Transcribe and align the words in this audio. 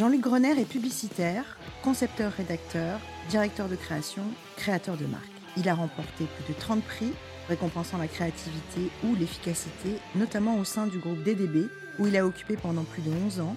Jean-Luc 0.00 0.22
Grener 0.22 0.58
est 0.58 0.64
publicitaire, 0.64 1.58
concepteur-rédacteur, 1.84 2.98
directeur 3.28 3.68
de 3.68 3.76
création, 3.76 4.22
créateur 4.56 4.96
de 4.96 5.04
marque. 5.04 5.28
Il 5.58 5.68
a 5.68 5.74
remporté 5.74 6.24
plus 6.24 6.54
de 6.54 6.58
30 6.58 6.82
prix 6.82 7.12
récompensant 7.50 7.98
la 7.98 8.08
créativité 8.08 8.90
ou 9.04 9.14
l'efficacité, 9.14 9.98
notamment 10.14 10.56
au 10.56 10.64
sein 10.64 10.86
du 10.86 10.96
groupe 11.00 11.22
DDB, 11.22 11.68
où 11.98 12.06
il 12.06 12.16
a 12.16 12.24
occupé 12.24 12.56
pendant 12.56 12.84
plus 12.84 13.02
de 13.02 13.10
11 13.10 13.40
ans 13.40 13.56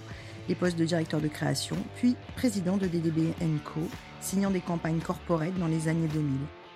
les 0.50 0.56
postes 0.56 0.78
de 0.78 0.84
directeur 0.84 1.22
de 1.22 1.30
création, 1.30 1.78
puis 1.96 2.18
président 2.36 2.76
de 2.76 2.88
DDB 2.88 3.34
Co, 3.64 3.80
signant 4.20 4.52
des 4.52 4.60
campagnes 4.60 5.00
corporate 5.00 5.58
dans 5.58 5.68
les 5.68 5.88
années 5.88 6.10
2000. 6.10 6.28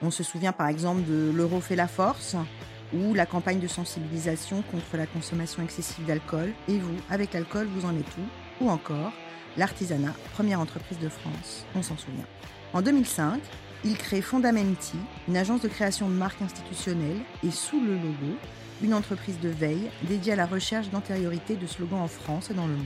On 0.01 0.11
se 0.11 0.23
souvient 0.23 0.53
par 0.53 0.69
exemple 0.69 1.03
de 1.03 1.29
L'euro 1.35 1.59
fait 1.59 1.75
la 1.75 1.89
force 1.89 2.37
ou 2.93 3.13
la 3.13 3.25
campagne 3.25 3.59
de 3.59 3.67
sensibilisation 3.67 4.61
contre 4.71 4.95
la 4.95 5.07
consommation 5.07 5.61
excessive 5.61 6.05
d'alcool. 6.05 6.53
Et 6.69 6.79
vous, 6.79 6.95
avec 7.09 7.33
l'alcool, 7.33 7.67
vous 7.75 7.85
en 7.85 7.93
êtes 7.97 8.15
où? 8.17 8.63
Ou 8.63 8.69
encore 8.69 9.11
l'artisanat, 9.57 10.13
première 10.33 10.59
entreprise 10.59 10.99
de 10.99 11.09
France. 11.09 11.65
On 11.75 11.81
s'en 11.81 11.97
souvient. 11.97 12.25
En 12.73 12.81
2005, 12.81 13.41
il 13.85 13.97
crée 13.97 14.21
Fondamenti, 14.21 14.97
une 15.27 15.37
agence 15.37 15.61
de 15.61 15.67
création 15.67 16.09
de 16.09 16.13
marques 16.13 16.41
institutionnelles, 16.41 17.21
et 17.43 17.51
sous 17.51 17.79
le 17.79 17.93
logo, 17.93 18.37
une 18.81 18.93
entreprise 18.93 19.39
de 19.39 19.49
veille 19.49 19.89
dédiée 20.03 20.33
à 20.33 20.37
la 20.37 20.45
recherche 20.45 20.89
d'antériorité 20.89 21.55
de 21.55 21.67
slogans 21.67 22.01
en 22.01 22.07
France 22.07 22.49
et 22.51 22.53
dans 22.53 22.67
le 22.67 22.73
monde. 22.73 22.85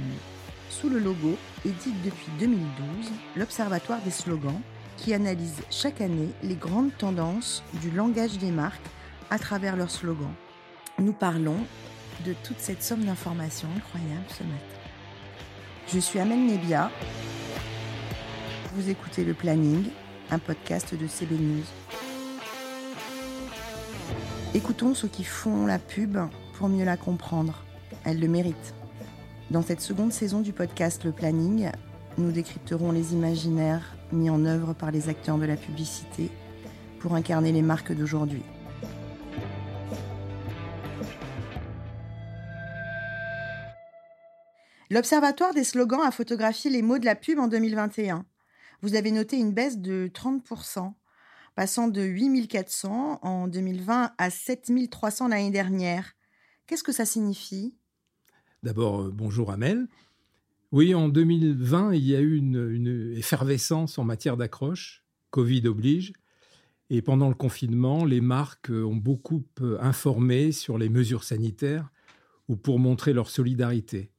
Sous 0.70 0.90
le 0.90 1.00
logo 1.00 1.38
édite 1.66 2.02
depuis 2.04 2.32
2012 2.40 3.12
l'Observatoire 3.36 4.02
des 4.02 4.12
slogans, 4.12 4.62
qui 4.98 5.14
analyse 5.14 5.64
chaque 5.72 6.00
année 6.00 6.30
les 6.44 6.56
grandes 6.56 6.96
tendances 6.98 7.64
du 7.82 7.90
langage 7.90 8.38
des 8.38 8.52
marques 8.52 8.86
à 9.30 9.40
travers 9.40 9.76
leurs 9.76 9.90
slogans. 9.90 10.34
Nous 11.00 11.14
parlons 11.14 11.58
de 12.26 12.34
toute 12.44 12.60
cette 12.60 12.84
somme 12.84 13.04
d'informations 13.04 13.70
incroyables 13.76 14.30
ce 14.30 14.44
matin. 14.44 14.81
Je 15.94 16.00
suis 16.00 16.20
Amel 16.20 16.46
Nebia. 16.46 16.90
Vous 18.74 18.90
écoutez 18.90 19.26
Le 19.26 19.34
Planning, 19.34 19.84
un 20.30 20.40
podcast 20.40 20.96
de 20.96 21.06
CB 21.06 21.36
News. 21.36 21.66
Écoutons 24.54 24.94
ceux 24.94 25.10
qui 25.10 25.26
font 25.26 25.66
la 25.66 25.80
pub 25.80 26.18
pour 26.54 26.70
mieux 26.70 26.86
la 26.86 26.96
comprendre. 26.96 27.66
Elle 28.06 28.22
le 28.22 28.30
mérite. 28.30 28.74
Dans 29.50 29.62
cette 29.62 29.82
seconde 29.82 30.14
saison 30.14 30.40
du 30.40 30.54
podcast 30.54 31.04
Le 31.04 31.12
Planning, 31.12 31.70
nous 32.18 32.32
décrypterons 32.32 32.94
les 32.94 33.12
imaginaires 33.12 33.98
mis 34.14 34.30
en 34.30 34.46
œuvre 34.46 34.72
par 34.72 34.92
les 34.92 35.10
acteurs 35.10 35.38
de 35.38 35.46
la 35.46 35.58
publicité 35.58 36.32
pour 37.00 37.16
incarner 37.16 37.52
les 37.52 37.62
marques 37.62 37.92
d'aujourd'hui. 37.92 38.44
L'Observatoire 44.92 45.54
des 45.54 45.64
slogans 45.64 46.02
a 46.02 46.12
photographié 46.12 46.70
les 46.70 46.82
mots 46.82 47.00
de 47.00 47.06
la 47.06 47.16
pub 47.16 47.40
en 47.40 47.48
2021. 47.48 48.26
Vous 48.82 48.96
avez 48.96 49.12
noté 49.12 49.38
une 49.38 49.54
baisse 49.54 49.78
de 49.78 50.12
30%, 50.14 50.92
passant 51.56 51.88
de 51.88 52.02
8400 52.02 53.20
en 53.22 53.48
2020 53.48 54.12
à 54.18 54.30
7300 54.30 55.30
l'année 55.30 55.50
dernière. 55.50 56.12
Qu'est-ce 56.68 56.84
que 56.84 56.92
ça 56.92 57.06
signifie? 57.06 57.74
D'abord, 58.64 59.04
euh, 59.04 59.12
bonjour 59.14 59.52
Amel. 59.52 59.88
Oui, 60.74 60.94
en 60.94 61.08
2020, 61.08 61.94
il 61.94 62.04
y 62.04 62.14
a 62.14 62.20
eu 62.20 62.36
une, 62.36 63.14
effervescence 63.16 63.98
en 63.98 64.04
matière 64.04 64.36
d'accroche, 64.36 65.06
Covid 65.30 65.68
oblige. 65.68 66.12
Et 66.90 67.02
pendant 67.02 67.30
le 67.30 67.36
confinement, 67.36 68.04
les 68.04 68.20
marques 68.20 68.72
ont 68.72 68.98
beaucoup 68.98 69.46
euh, 69.62 69.78
informé 69.80 70.52
sur 70.52 70.78
les 70.78 70.90
mesures 70.90 71.24
sanitaires 71.24 71.90
ou 72.50 72.58
pour 72.58 72.78
montrer 72.78 73.14
leur 73.14 73.30
solidarité. 73.30 74.12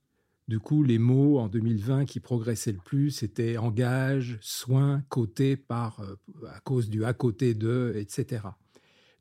Du 0.48 0.58
coup, 0.58 0.82
les 0.82 0.98
mots 0.98 1.38
en 1.38 1.48
2020 1.48 2.04
qui 2.04 2.20
progressaient 2.20 2.72
le 2.72 2.78
plus 2.78 3.22
étaient 3.22 3.56
engage, 3.56 4.38
soin, 4.40 5.02
côté 5.08 5.56
par, 5.56 6.00
euh, 6.00 6.16
à 6.48 6.60
cause 6.60 6.90
du 6.90 7.04
à 7.04 7.12
côté 7.12 7.54
de, 7.54 7.92
etc. 7.96 8.42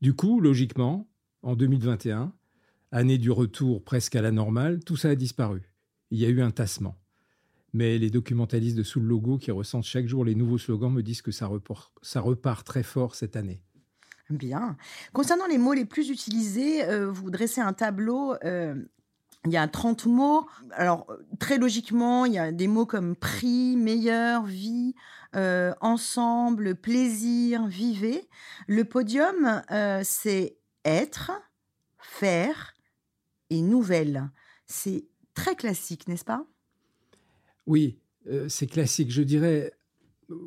Du 0.02 0.16
coup, 0.16 0.42
logiquement, 0.42 1.08
en 1.44 1.56
2021, 1.56 2.34
année 2.92 3.18
du 3.18 3.32
retour 3.32 3.84
presque 3.84 4.16
à 4.16 4.22
la 4.22 4.32
normale, 4.32 4.84
tout 4.84 4.98
ça 4.98 5.10
a 5.10 5.16
disparu. 5.16 5.62
Il 6.10 6.20
y 6.20 6.26
a 6.26 6.30
eu 6.30 6.42
un 6.42 6.52
tassement. 6.52 6.98
Mais 7.74 7.98
les 7.98 8.10
documentalistes 8.10 8.76
de 8.76 8.84
Sous 8.84 9.00
le 9.00 9.08
Logo 9.08 9.38
qui 9.38 9.52
ressentent 9.52 9.86
chaque 9.86 10.08
jour 10.08 10.26
les 10.26 10.36
nouveaux 10.36 10.58
slogans 10.58 10.92
me 10.92 11.04
disent 11.04 11.22
que 11.22 11.32
ça, 11.32 11.48
repart, 11.48 12.66
très 12.66 12.84
fort 12.84 13.16
cette 13.16 13.36
année. 13.36 13.62
Bien. 14.30 14.78
Concernant 15.14 15.48
les 15.48 15.58
mots 15.58 15.74
les 15.74 15.86
plus 15.86 16.10
utilisés, 16.10 16.86
euh, 16.86 17.10
vous 17.12 17.32
dressez 17.32 17.62
un 17.62 17.74
tableau 17.74 18.34
euh, 18.44 18.76
il 19.46 19.52
y 19.52 19.58
a 19.58 19.68
30 19.68 20.06
mots. 20.06 20.48
Alors, 20.72 21.08
très 21.40 21.58
logiquement, 21.58 22.26
il 22.26 22.34
y 22.34 22.38
a 22.38 22.52
des 22.52 22.68
mots 22.68 22.86
comme 22.86 23.16
prix, 23.16 23.76
meilleur, 23.76 24.46
vie, 24.46 24.94
euh, 25.36 25.74
ensemble, 25.82 26.76
plaisir, 26.76 27.66
vivez. 27.68 28.28
Le 28.68 28.86
podium, 28.86 29.64
euh, 29.72 30.02
c'est 30.04 30.58
être, 30.86 31.32
faire 31.98 32.76
et 33.50 33.62
nouvelle. 33.62 34.30
C'est 34.68 35.06
très 35.34 35.56
classique, 35.56 36.08
n'est-ce 36.08 36.26
pas? 36.26 36.46
Oui, 37.66 38.00
euh, 38.28 38.48
c'est 38.48 38.68
classique. 38.68 39.12
Je 39.12 39.24
dirais 39.24 39.74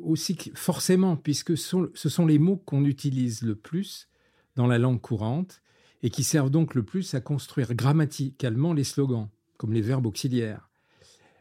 aussi 0.03 0.37
forcément, 0.55 1.15
puisque 1.17 1.57
ce 1.57 2.09
sont 2.09 2.25
les 2.25 2.39
mots 2.39 2.57
qu'on 2.57 2.85
utilise 2.85 3.41
le 3.41 3.55
plus 3.55 4.07
dans 4.55 4.67
la 4.67 4.79
langue 4.79 5.01
courante 5.01 5.61
et 6.05 6.11
qui 6.11 6.23
servent 6.23 6.51
donc 6.51 6.75
le 6.75 6.83
plus 6.83 7.15
à 7.15 7.19
construire 7.19 7.73
grammaticalement 7.73 8.73
les 8.73 8.83
slogans, 8.83 9.27
comme 9.57 9.73
les 9.73 9.81
verbes 9.81 10.05
auxiliaires. 10.05 10.69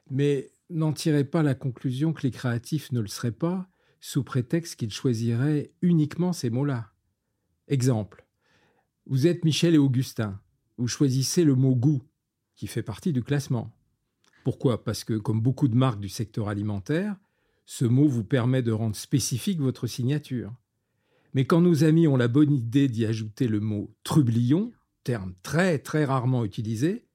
Mais 0.08 0.52
n'en 0.70 0.94
tirez 0.94 1.25
pas 1.25 1.42
la 1.42 1.54
conclusion 1.54 2.14
que 2.14 2.22
les 2.22 2.30
créatifs 2.30 2.91
ne 2.91 3.00
le 3.00 3.06
seraient 3.06 3.30
pas, 3.30 3.69
sous 4.00 4.24
prétexte 4.24 4.76
qu'ils 4.76 4.91
choisiraient 4.91 5.74
uniquement 5.82 6.32
ces 6.32 6.48
mots-là. 6.48 6.94
Exemple. 7.69 8.26
Vous 9.04 9.26
êtes 9.26 9.44
Michel 9.44 9.74
et 9.74 9.78
Augustin. 9.78 10.41
Vous 10.78 10.88
choisissez 10.88 11.44
le 11.44 11.56
mot 11.56 11.74
goût, 11.74 12.03
qui 12.56 12.66
fait 12.66 12.82
partie 12.82 13.12
du 13.12 13.22
classement. 13.22 13.70
Pourquoi? 14.44 14.82
Parce 14.82 15.04
que, 15.04 15.12
comme 15.12 15.42
beaucoup 15.42 15.69
de 15.69 15.76
marques 15.76 16.00
du 16.00 16.08
secteur 16.08 16.48
alimentaire, 16.48 17.16
ce 17.66 17.84
mot 17.84 18.08
vous 18.08 18.24
permet 18.24 18.62
de 18.62 18.72
rendre 18.72 18.97
spécifique 18.97 19.60
votre 19.60 19.86
signature. 19.86 20.54
Mais 21.34 21.45
quand 21.45 21.61
nos 21.61 21.83
amis 21.83 22.06
ont 22.06 22.17
la 22.17 22.28
bonne 22.28 22.53
idée 22.53 22.89
d'y 22.89 23.05
ajouter 23.05 23.49
le 23.49 23.61
mot 23.61 23.93
trublion, 24.05 24.72
terme 25.03 25.34
très 25.43 25.78
très 25.78 26.05
rarement 26.05 26.45
utilisé, 26.45 27.06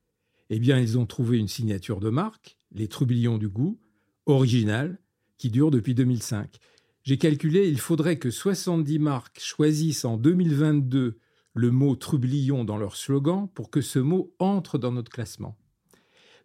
eh 0.49 0.59
bien 0.59 0.77
ils 0.79 0.97
ont 0.97 1.05
trouvé 1.05 1.37
une 1.37 1.47
signature 1.47 2.01
de 2.01 2.09
marque, 2.09 2.57
les 2.71 2.87
trublions 2.87 3.37
du 3.37 3.47
goût, 3.47 3.79
originale, 4.25 4.99
qui 5.37 5.49
dure 5.49 5.71
depuis 5.71 5.95
2005. 5.95 6.57
J'ai 7.03 7.17
calculé, 7.17 7.69
il 7.69 7.79
faudrait 7.79 8.19
que 8.19 8.29
70 8.29 8.99
marques 8.99 9.39
choisissent 9.39 10.05
en 10.05 10.17
2022 10.17 11.17
le 11.55 11.71
mot 11.71 11.95
trublion 11.95 12.65
dans 12.65 12.77
leur 12.77 12.95
slogan 12.95 13.47
pour 13.53 13.69
que 13.69 13.81
ce 13.81 13.99
mot 13.99 14.35
entre 14.37 14.77
dans 14.77 14.91
notre 14.91 15.11
classement. 15.11 15.57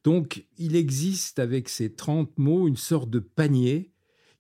Donc, 0.05 0.47
il 0.59 0.77
existe 0.77 1.39
avec 1.39 1.69
ces 1.69 1.95
30 1.95 2.39
mots 2.39 2.69
une 2.69 2.77
sorte 2.77 3.11
de 3.11 3.19
panier 3.19 3.93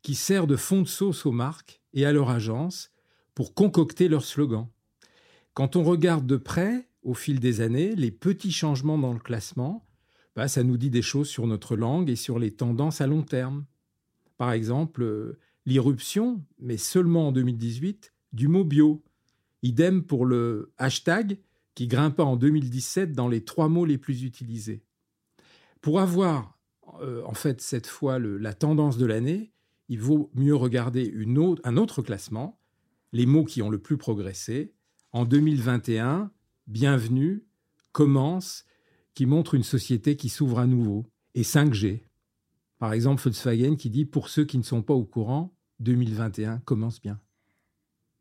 qui 0.02 0.14
sert 0.14 0.46
de 0.46 0.56
fond 0.56 0.82
de 0.82 0.88
sauce 0.88 1.26
aux 1.26 1.32
marques 1.32 1.82
et 1.94 2.06
à 2.06 2.12
leur 2.12 2.30
agence 2.30 2.90
pour 3.34 3.54
concocter 3.54 4.08
leur 4.08 4.24
slogan. 4.24 4.68
Quand 5.54 5.76
on 5.76 5.84
regarde 5.84 6.26
de 6.26 6.36
près, 6.36 6.88
au 7.02 7.14
fil 7.14 7.40
des 7.40 7.60
années, 7.60 7.94
les 7.94 8.10
petits 8.10 8.52
changements 8.52 8.98
dans 8.98 9.12
le 9.12 9.18
classement, 9.18 9.86
bah, 10.34 10.48
ça 10.48 10.62
nous 10.62 10.76
dit 10.76 10.90
des 10.90 11.02
choses 11.02 11.28
sur 11.28 11.46
notre 11.46 11.76
langue 11.76 12.10
et 12.10 12.16
sur 12.16 12.38
les 12.38 12.50
tendances 12.50 13.00
à 13.00 13.06
long 13.06 13.22
terme. 13.22 13.64
Par 14.36 14.52
exemple, 14.52 15.02
euh, 15.02 15.38
l'irruption, 15.66 16.42
mais 16.58 16.76
seulement 16.76 17.28
en 17.28 17.32
2018, 17.32 18.12
du 18.32 18.48
mot 18.48 18.64
bio. 18.64 19.02
Idem 19.62 20.02
pour 20.02 20.26
le 20.26 20.72
hashtag 20.76 21.38
qui 21.74 21.86
grimpa 21.86 22.22
en 22.22 22.36
2017 22.36 23.12
dans 23.12 23.28
les 23.28 23.44
trois 23.44 23.68
mots 23.68 23.84
les 23.84 23.98
plus 23.98 24.24
utilisés. 24.24 24.82
Pour 25.80 26.00
avoir 26.00 26.58
euh, 27.00 27.22
en 27.24 27.34
fait 27.34 27.60
cette 27.60 27.86
fois 27.86 28.18
la 28.18 28.54
tendance 28.54 28.98
de 28.98 29.06
l'année, 29.06 29.52
il 29.88 30.00
vaut 30.00 30.30
mieux 30.34 30.54
regarder 30.54 31.14
un 31.64 31.76
autre 31.76 32.02
classement 32.02 32.58
les 33.14 33.26
mots 33.26 33.44
qui 33.44 33.62
ont 33.62 33.70
le 33.70 33.78
plus 33.78 33.96
progressé. 33.96 34.74
En 35.12 35.24
2021, 35.24 36.32
Bienvenue, 36.66 37.46
Commence, 37.92 38.64
qui 39.14 39.24
montre 39.24 39.54
une 39.54 39.62
société 39.62 40.16
qui 40.16 40.28
s'ouvre 40.28 40.58
à 40.58 40.66
nouveau, 40.66 41.06
et 41.36 41.42
5G. 41.42 42.02
Par 42.80 42.92
exemple, 42.92 43.22
Volkswagen 43.22 43.76
qui 43.76 43.88
dit 43.88 44.04
Pour 44.04 44.28
ceux 44.28 44.44
qui 44.44 44.58
ne 44.58 44.64
sont 44.64 44.82
pas 44.82 44.94
au 44.94 45.04
courant, 45.04 45.54
2021 45.78 46.58
commence 46.58 47.00
bien. 47.00 47.20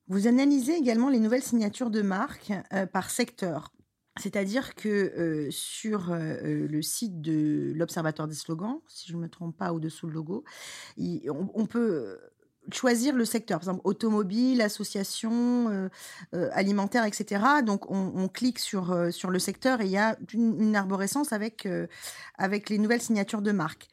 Vous 0.07 0.27
analysez 0.27 0.75
également 0.75 1.09
les 1.09 1.19
nouvelles 1.19 1.41
signatures 1.41 1.89
de 1.89 2.03
marque 2.03 2.53
euh, 2.71 2.85
par 2.85 3.09
secteur. 3.09 3.73
C'est-à-dire 4.19 4.75
que 4.75 4.89
euh, 4.89 5.47
sur 5.49 6.11
euh, 6.11 6.67
le 6.67 6.81
site 6.83 7.19
de 7.19 7.73
l'Observatoire 7.75 8.27
des 8.27 8.35
slogans, 8.35 8.79
si 8.87 9.09
je 9.09 9.15
ne 9.15 9.21
me 9.21 9.27
trompe 9.27 9.57
pas, 9.57 9.73
au-dessous 9.73 10.05
le 10.05 10.13
logo, 10.13 10.43
on, 10.99 11.65
peut 11.65 12.19
choisir 12.71 13.15
le 13.15 13.25
secteur, 13.25 13.59
par 13.59 13.69
exemple 13.69 13.81
automobile, 13.83 14.61
association, 14.61 15.69
euh, 15.69 15.89
euh, 16.33 16.49
alimentaire, 16.53 17.05
etc. 17.05 17.43
Donc 17.65 17.89
on, 17.89 18.27
clique 18.27 18.59
sur, 18.59 18.91
euh, 18.91 19.11
sur 19.11 19.29
le 19.29 19.39
secteur 19.39 19.81
et 19.81 19.85
il 19.85 19.91
y 19.91 19.97
a 19.97 20.17
une, 20.33 20.75
arborescence 20.75 21.33
avec, 21.33 21.67
avec 22.37 22.69
les 22.69 22.77
nouvelles 22.77 23.01
signatures 23.01 23.41
de 23.41 23.51
marque. 23.51 23.87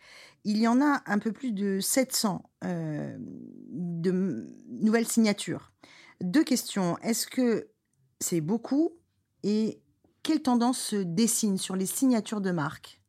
Il 0.44 0.58
y 0.58 0.68
en 0.68 0.80
a 0.80 1.02
un 1.06 1.18
peu 1.18 1.32
plus 1.32 1.52
de 1.52 1.80
700 1.80 2.42
de 2.62 4.46
nouvelles 4.68 5.06
signatures. 5.06 5.72
Deux 6.22 6.44
questions. 6.44 6.96
Est-ce 6.98 7.26
que 7.26 7.68
c'est 8.20 8.40
beaucoup 8.40 8.92
et 9.42 9.82
quelle 10.22 10.40
tendance 10.40 10.78
se 10.78 10.96
dessine 10.96 11.58
sur 11.58 11.76
les 11.76 11.86
signatures 11.86 12.40
de 12.40 12.52
marque? 12.52 13.02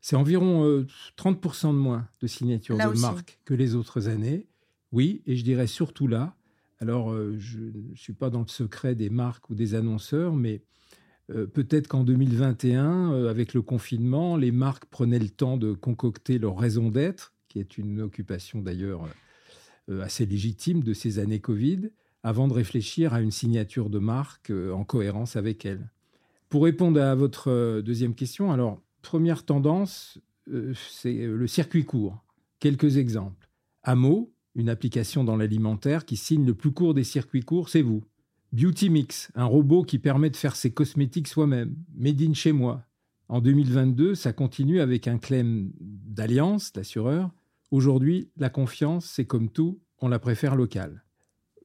C'est 0.00 0.16
environ 0.16 0.86
30% 1.18 1.68
de 1.68 1.72
moins 1.72 2.08
de 2.22 2.26
signatures 2.26 2.78
de 2.78 3.00
marque 3.00 3.38
que 3.44 3.52
les 3.52 3.74
autres 3.74 4.08
années. 4.08 4.49
Oui, 4.92 5.22
et 5.26 5.36
je 5.36 5.44
dirais 5.44 5.66
surtout 5.66 6.06
là, 6.06 6.36
alors 6.80 7.12
euh, 7.12 7.36
je 7.38 7.58
ne 7.58 7.94
suis 7.94 8.14
pas 8.14 8.30
dans 8.30 8.40
le 8.40 8.48
secret 8.48 8.94
des 8.94 9.10
marques 9.10 9.50
ou 9.50 9.54
des 9.54 9.74
annonceurs, 9.74 10.34
mais 10.34 10.62
euh, 11.30 11.46
peut-être 11.46 11.88
qu'en 11.88 12.04
2021, 12.04 13.12
euh, 13.12 13.30
avec 13.30 13.54
le 13.54 13.62
confinement, 13.62 14.36
les 14.36 14.50
marques 14.50 14.86
prenaient 14.86 15.18
le 15.18 15.28
temps 15.28 15.58
de 15.58 15.74
concocter 15.74 16.38
leur 16.38 16.58
raison 16.58 16.88
d'être, 16.88 17.34
qui 17.48 17.60
est 17.60 17.78
une 17.78 18.00
occupation 18.00 18.60
d'ailleurs 18.60 19.08
assez 20.02 20.24
légitime 20.24 20.84
de 20.84 20.94
ces 20.94 21.18
années 21.18 21.40
Covid, 21.40 21.90
avant 22.22 22.46
de 22.46 22.52
réfléchir 22.52 23.12
à 23.12 23.20
une 23.20 23.32
signature 23.32 23.90
de 23.90 23.98
marque 23.98 24.52
en 24.72 24.84
cohérence 24.84 25.34
avec 25.34 25.64
elle. 25.64 25.90
Pour 26.48 26.62
répondre 26.62 27.00
à 27.00 27.16
votre 27.16 27.80
deuxième 27.80 28.14
question, 28.14 28.52
alors, 28.52 28.80
première 29.02 29.44
tendance, 29.44 30.20
c'est 30.74 31.26
le 31.26 31.46
circuit 31.48 31.84
court. 31.84 32.22
Quelques 32.60 32.98
exemples. 32.98 33.48
Amo, 33.82 34.32
une 34.54 34.68
application 34.68 35.24
dans 35.24 35.36
l'alimentaire 35.36 36.04
qui 36.04 36.16
signe 36.16 36.44
le 36.44 36.54
plus 36.54 36.72
court 36.72 36.94
des 36.94 37.04
circuits 37.04 37.42
courts, 37.42 37.68
c'est 37.68 37.82
vous. 37.82 38.04
Beauty 38.52 38.90
Mix, 38.90 39.30
un 39.34 39.44
robot 39.44 39.84
qui 39.84 39.98
permet 39.98 40.30
de 40.30 40.36
faire 40.36 40.56
ses 40.56 40.72
cosmétiques 40.72 41.28
soi-même. 41.28 41.76
Made 41.94 42.20
in 42.20 42.34
chez 42.34 42.52
moi. 42.52 42.84
En 43.28 43.40
2022, 43.40 44.16
ça 44.16 44.32
continue 44.32 44.80
avec 44.80 45.06
un 45.06 45.18
claim 45.18 45.68
d'Alliance, 45.80 46.72
l'assureur. 46.74 47.30
Aujourd'hui, 47.70 48.28
la 48.36 48.50
confiance, 48.50 49.06
c'est 49.06 49.24
comme 49.24 49.48
tout, 49.48 49.78
on 50.00 50.08
la 50.08 50.18
préfère 50.18 50.56
locale. 50.56 51.04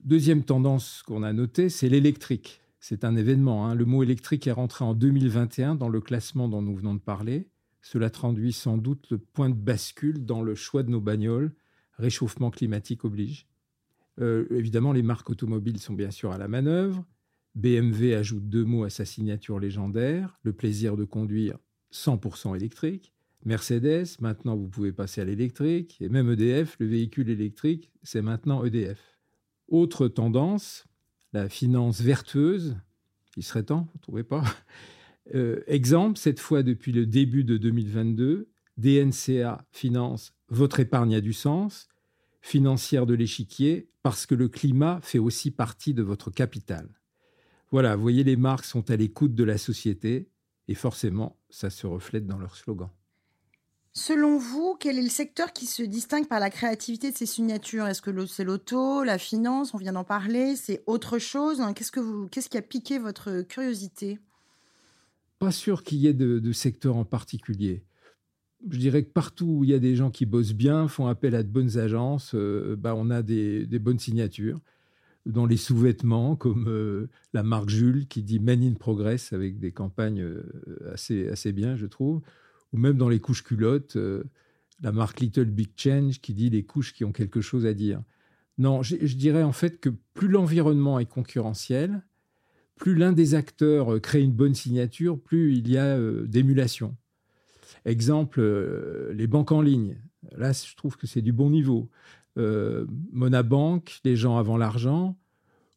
Deuxième 0.03 0.43
tendance 0.43 1.01
qu'on 1.07 1.23
a 1.23 1.33
notée, 1.33 1.69
c'est 1.69 1.89
l'électrique. 1.89 2.61
C'est 2.79 3.03
un 3.03 3.15
événement. 3.15 3.65
Hein. 3.65 3.73
Le 3.73 3.85
mot 3.85 4.03
électrique 4.03 4.45
est 4.45 4.51
rentré 4.51 4.85
en 4.85 4.93
2021 4.93 5.73
dans 5.73 5.89
le 5.89 6.01
classement 6.01 6.47
dont 6.47 6.61
nous 6.61 6.75
venons 6.75 6.93
de 6.93 6.99
parler. 6.99 7.49
Cela 7.81 8.11
traduit 8.11 8.53
sans 8.53 8.77
doute 8.77 9.07
le 9.09 9.17
point 9.17 9.49
de 9.49 9.55
bascule 9.55 10.23
dans 10.23 10.43
le 10.43 10.53
choix 10.53 10.83
de 10.83 10.91
nos 10.91 11.01
bagnoles 11.01 11.51
réchauffement 11.97 12.51
climatique 12.51 13.05
oblige. 13.05 13.47
Euh, 14.19 14.45
évidemment, 14.51 14.93
les 14.93 15.03
marques 15.03 15.29
automobiles 15.29 15.79
sont 15.79 15.93
bien 15.93 16.11
sûr 16.11 16.31
à 16.31 16.37
la 16.37 16.47
manœuvre. 16.47 17.05
BMW 17.55 18.13
ajoute 18.13 18.49
deux 18.49 18.65
mots 18.65 18.83
à 18.83 18.89
sa 18.89 19.05
signature 19.05 19.59
légendaire, 19.59 20.37
le 20.43 20.53
plaisir 20.53 20.97
de 20.97 21.05
conduire 21.05 21.57
100% 21.93 22.55
électrique. 22.55 23.13
Mercedes, 23.45 24.17
maintenant 24.19 24.55
vous 24.55 24.67
pouvez 24.67 24.91
passer 24.91 25.21
à 25.21 25.25
l'électrique. 25.25 25.97
Et 26.01 26.09
même 26.09 26.29
EDF, 26.31 26.75
le 26.79 26.87
véhicule 26.87 27.29
électrique, 27.29 27.91
c'est 28.03 28.21
maintenant 28.21 28.65
EDF. 28.65 29.19
Autre 29.67 30.07
tendance, 30.07 30.85
la 31.31 31.47
finance 31.47 32.01
vertueuse. 32.01 32.75
Il 33.37 33.43
serait 33.43 33.63
temps, 33.63 33.87
vous 33.91 33.97
ne 33.97 34.01
trouvez 34.01 34.23
pas? 34.23 34.43
Euh, 35.33 35.63
Exemple, 35.65 36.19
cette 36.19 36.39
fois 36.39 36.61
depuis 36.61 36.91
le 36.91 37.07
début 37.07 37.43
de 37.43 37.57
2022, 37.57 38.47
DNCA 38.77 39.65
finance 39.71 40.34
votre 40.49 40.79
épargne 40.79 41.15
a 41.15 41.21
du 41.21 41.33
sens, 41.33 41.87
financière 42.41 43.05
de 43.05 43.13
l'échiquier, 43.13 43.89
parce 44.03 44.25
que 44.25 44.35
le 44.35 44.47
climat 44.47 44.99
fait 45.01 45.19
aussi 45.19 45.49
partie 45.51 45.93
de 45.93 46.03
votre 46.03 46.29
capital. 46.29 46.87
Voilà, 47.71 47.95
vous 47.95 48.01
voyez, 48.03 48.23
les 48.23 48.35
marques 48.35 48.65
sont 48.65 48.89
à 48.91 48.95
l'écoute 48.95 49.33
de 49.33 49.43
la 49.43 49.57
société 49.57 50.29
et 50.67 50.75
forcément, 50.75 51.37
ça 51.49 51.69
se 51.69 51.87
reflète 51.87 52.27
dans 52.27 52.37
leur 52.37 52.55
slogan. 52.55 52.89
Selon 53.93 54.37
vous, 54.37 54.75
quel 54.79 54.99
est 54.99 55.03
le 55.03 55.09
secteur 55.09 55.53
qui 55.53 55.65
se 55.65 55.81
distingue 55.81 56.27
par 56.27 56.39
la 56.39 56.49
créativité 56.49 57.11
de 57.11 57.17
ces 57.17 57.25
signatures? 57.25 57.87
Est-ce 57.87 58.01
que 58.01 58.25
c'est 58.25 58.43
l'auto, 58.43 59.03
la 59.03 59.17
finance, 59.17 59.73
on 59.73 59.77
vient 59.77 59.93
d'en 59.93 60.03
parler, 60.03 60.55
c'est 60.55 60.83
autre 60.85 61.17
chose. 61.17 61.63
Qu'est-ce, 61.75 61.91
que 61.91 62.01
vous, 62.01 62.27
qu'est-ce 62.27 62.49
qui 62.49 62.57
a 62.57 62.61
piqué 62.61 62.99
votre 62.99 63.41
curiosité? 63.41 64.19
Pas 65.39 65.51
sûr 65.51 65.83
qu'il 65.83 65.99
y 65.99 66.07
ait 66.07 66.13
de 66.13 66.51
secteur 66.51 66.97
en 66.97 67.05
particulier 67.05 67.85
je 68.69 68.77
dirais 68.77 69.03
que 69.03 69.09
partout 69.09 69.57
où 69.59 69.63
il 69.63 69.69
y 69.69 69.73
a 69.73 69.79
des 69.79 69.95
gens 69.95 70.09
qui 70.09 70.25
bossent 70.25 70.53
bien, 70.53 70.87
font 70.87 71.07
appel 71.07 71.35
à 71.35 71.43
de 71.43 71.49
bonnes 71.49 71.77
agences, 71.77 72.31
euh, 72.35 72.75
bah, 72.75 72.95
on 72.95 73.09
a 73.09 73.21
des, 73.21 73.67
bonnes 73.79 73.99
signatures. 73.99 74.59
Dans 75.25 75.45
les 75.45 75.57
sous-vêtements, 75.57 76.35
comme 76.35 76.67
euh, 76.67 77.09
la 77.33 77.41
marque 77.41 77.69
Jules 77.69 78.07
qui 78.07 78.21
dit 78.21 78.39
Men 78.39 78.63
in 78.63 78.73
Progress 78.73 79.33
avec 79.33 79.59
des 79.59 79.71
campagnes 79.71 80.21
euh, 80.21 80.43
assez, 80.93 81.27
assez 81.29 81.51
bien, 81.51 81.75
je 81.75 81.87
trouve. 81.87 82.21
Ou 82.73 82.77
même 82.77 82.97
dans 82.97 83.09
les 83.09 83.19
couches 83.19 83.43
culottes, 83.43 83.97
la 84.81 84.91
marque 84.91 85.21
Little 85.21 85.45
Big 85.45 85.69
Change 85.77 86.19
qui 86.19 86.33
dit 86.33 86.49
les 86.49 86.63
couches 86.63 86.93
qui 86.93 87.05
ont 87.05 87.13
quelque 87.13 87.39
chose 87.39 87.65
à 87.65 87.73
dire. 87.73 88.01
Non, 88.57 88.83
je 88.83 89.15
dirais 89.15 89.43
en 89.43 89.53
fait 89.53 89.79
que 89.79 89.89
plus 90.13 90.27
l'environnement 90.27 90.99
est 90.99 91.05
concurrentiel, 91.05 92.03
plus 92.75 92.95
l'un 92.95 93.13
des 93.13 93.33
acteurs 93.33 94.01
crée 94.01 94.21
une 94.21 94.33
bonne 94.33 94.55
signature, 94.55 95.17
plus 95.17 95.55
il 95.55 95.69
y 95.69 95.77
a 95.77 95.97
d'émulation. 96.25 96.97
Exemple, 97.85 98.39
euh, 98.41 99.13
les 99.13 99.27
banques 99.27 99.51
en 99.51 99.61
ligne. 99.61 99.97
Là, 100.35 100.51
je 100.51 100.75
trouve 100.75 100.97
que 100.97 101.05
c'est 101.05 101.21
du 101.21 101.31
bon 101.31 101.51
niveau. 101.51 101.89
Euh, 102.37 102.85
Monabank, 103.11 103.99
les 104.03 104.15
gens 104.15 104.37
avant 104.37 104.57
l'argent, 104.57 105.15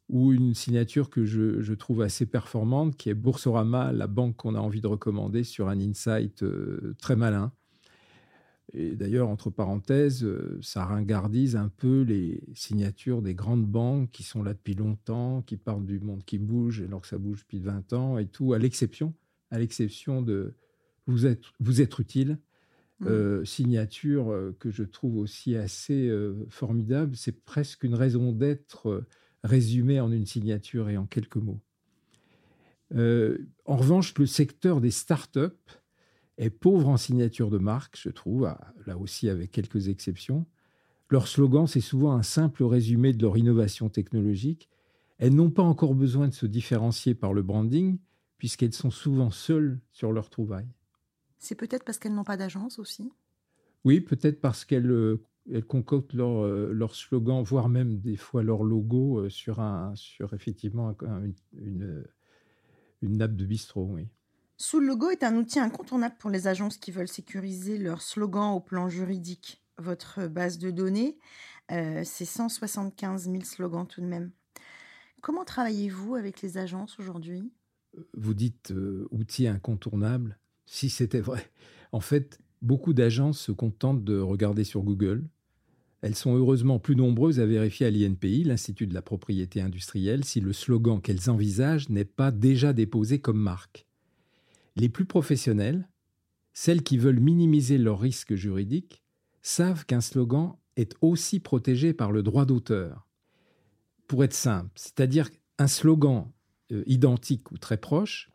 ou 0.09 0.33
une 0.33 0.55
signature 0.55 1.11
que 1.11 1.27
je, 1.27 1.73
trouve 1.75 2.01
assez 2.01 2.25
performante, 2.25 2.97
qui 2.97 3.11
est 3.11 3.15
Boursorama, 3.15 3.93
la 3.93 4.07
banque 4.07 4.37
qu'on 4.37 4.55
a 4.55 4.59
envie 4.59 4.81
de 4.81 4.87
recommander 4.87 5.45
sur 5.45 5.69
un 5.69 5.79
insight 5.79 6.43
euh, 6.43 6.97
très 6.99 7.15
malin. 7.15 7.53
Et 8.73 8.97
d'ailleurs, 8.97 9.29
entre 9.29 9.51
parenthèses, 9.51 10.27
ça 10.61 10.85
ringardise 10.85 11.57
un 11.57 11.69
peu 11.69 12.03
les 12.03 12.43
signatures 12.55 13.23
des 13.23 13.35
grandes 13.35 13.67
banques 13.67 14.11
qui 14.11 14.23
sont 14.23 14.43
là 14.43 14.53
depuis 14.53 14.75
longtemps, 14.75 15.43
qui 15.43 15.57
parlent 15.57 15.87
du 15.87 16.01
monde 16.01 16.23
qui 16.25 16.39
bouge, 16.39 16.83
alors 16.83 17.01
que 17.03 17.07
ça 17.07 17.17
bouge 17.17 17.41
depuis 17.41 17.61
20 17.61 17.93
ans 17.95 18.19
et 18.19 18.27
tout, 18.27 18.53
à 18.53 18.59
l'exception, 18.59 19.15
à 19.51 19.59
l'exception 19.59 20.21
de, 20.21 20.55
vous 21.09 21.27
êtes, 21.27 21.43
vous 21.59 21.81
êtes 21.81 21.99
utile. 21.99 22.39
Mmh. 23.01 23.07
Euh, 23.07 23.45
signature 23.45 24.33
euh, 24.33 24.57
que 24.59 24.71
je 24.71 24.83
trouve 24.83 25.19
aussi 25.19 25.55
assez 25.55 26.09
euh, 26.09 26.35
formidable. 26.49 27.15
C'est 27.15 27.45
presque 27.45 27.85
une 27.85 27.95
raison 27.95 28.33
d'être 28.33 29.05
résumée 29.45 30.01
en 30.01 30.11
une 30.11 30.27
signature 30.27 30.89
et 30.89 30.97
en 30.97 31.07
quelques 31.07 31.37
mots. 31.37 31.61
en 32.95 33.77
revanche, 33.77 34.17
le 34.19 34.27
secteur 34.27 34.81
des 34.81 34.91
startups 34.91 35.41
est 36.39 36.51
pauvre 36.51 36.89
en 36.89 36.97
signature 36.97 37.51
de 37.51 37.59
marque, 37.59 37.99
je 38.01 38.09
trouve, 38.09 38.47
ah, 38.47 38.75
là 38.87 38.99
aussi 38.99 39.29
avec 39.29 39.53
quelques 39.53 39.89
exceptions. 39.89 40.47
Leur 41.11 41.29
slogan, 41.29 41.67
c'est 41.67 41.81
souvent 41.81 42.13
un 42.13 42.23
simple 42.23 42.65
résumé 42.65 43.13
de 43.13 43.23
leur 43.23 43.37
innovation 43.37 43.89
technologique. 43.89 44.69
Elles 45.19 45.35
n'ont 45.35 45.51
pas 45.51 45.63
encore 45.63 45.95
besoin 45.95 46.29
de 46.29 46.35
se 46.35 46.47
différencier 46.47 47.15
par 47.15 47.33
le 47.33 47.43
branding, 47.43 47.99
puisqu'elles 48.39 48.75
sont 48.75 48.91
souvent 48.91 49.31
seules 49.31 49.81
sur 49.93 50.13
leur 50.13 50.31
trouvaille. 50.31 50.69
C'est 51.39 51.55
peut-être 51.55 51.85
parce 51.85 51.99
qu'elles 51.99 52.15
n'ont 52.15 52.25
pas 52.25 52.37
d'agence 52.37 52.79
aussi? 52.79 53.13
Oui, 53.85 54.01
peut-être 54.01 54.41
parce 54.41 54.65
qu'elles 54.65 54.91
euh, 54.91 55.21
concoctent 55.67 56.13
leur, 56.13 56.45
euh, 56.45 56.73
leur, 56.73 56.95
slogan, 56.95 57.43
voire 57.43 57.69
même 57.69 57.99
des 58.01 58.17
fois 58.17 58.43
leur 58.43 58.65
logo 58.65 59.21
euh, 59.21 59.29
sur, 59.29 59.61
un, 59.61 59.95
sur 59.95 60.35
effectivement 60.35 60.97
une, 61.53 62.05
une, 63.03 63.17
nappe 63.17 63.37
de 63.37 63.47
bistrot, 63.47 63.89
oui. 63.91 64.09
Sous 64.57 64.81
le 64.81 64.87
logo 64.89 65.11
est 65.11 65.23
un 65.23 65.37
outil 65.37 65.61
incontournable 65.61 66.17
pour 66.19 66.31
les 66.31 66.49
agences 66.49 66.77
qui 66.77 66.91
veulent 66.91 67.09
sécuriser 67.09 67.79
leur 67.79 68.03
slogan 68.03 68.55
au 68.55 68.61
plan 68.61 68.89
juridique. 68.89 69.63
Votre 69.79 70.27
base 70.27 70.59
de 70.59 70.73
données, 70.73 71.17
c'est 71.69 72.25
175 72.25 73.31
000 73.31 73.45
slogans 73.45 73.87
tout 73.87 74.01
de 74.01 74.07
même. 74.07 74.33
Comment 75.23 75.45
travaillez-vous 75.45 76.17
avec 76.17 76.43
les 76.43 76.59
agences 76.59 76.99
aujourd'hui? 76.99 77.53
Vous 78.15 78.35
dites 78.35 78.75
outil 79.13 79.47
incontournable 79.47 80.37
si 80.69 80.91
c'était 80.91 81.21
vrai. 81.21 81.51
En 81.93 82.01
fait, 82.01 82.39
beaucoup 82.63 82.93
d'agences 82.93 83.41
se 83.41 83.53
contentent 83.53 84.05
de 84.05 84.19
regarder 84.19 84.65
sur 84.65 84.83
Google. 84.83 85.25
Elles 86.03 86.15
sont 86.15 86.37
heureusement 86.37 86.79
plus 86.79 86.95
nombreuses 86.95 87.41
à 87.41 87.47
vérifier 87.47 87.87
à 87.87 87.91
l'INPI, 87.91 88.45
l'Institut 88.45 88.87
de 88.87 88.95
la 88.95 89.03
propriété 89.03 89.61
industrielle, 89.61 90.25
si 90.25 90.41
le 90.41 90.53
slogan 90.53 91.01
qu'elles 91.01 91.31
envisagent 91.31 91.89
n'est 91.89 92.05
pas 92.05 92.31
déjà 92.31 92.73
déposé 92.73 93.19
comme 93.19 93.41
marque. 93.41 93.87
Les 94.77 94.89
plus 94.89 95.07
professionnelles, 95.07 95.89
celles 96.53 96.83
qui 96.83 96.99
veulent 96.99 97.19
minimiser 97.19 97.79
leurs 97.79 97.99
risques 97.99 98.35
juridiques, 98.35 99.03
savent 99.43 99.87
qu'un 99.87 100.01
slogan 100.01 100.55
est 100.77 100.95
aussi 101.01 101.41
protégé 101.41 101.93
par 101.93 102.13
le 102.13 102.23
droit 102.23 102.45
d'auteur. 102.45 103.09
Pour 104.07 104.23
être 104.23 104.35
simple, 104.35 104.71
c'est-à-dire 104.77 105.31
un 105.59 105.67
slogan 105.67 106.31
euh, 106.71 106.85
identique 106.87 107.51
ou 107.51 107.59
très 107.59 107.79
proche 107.79 108.31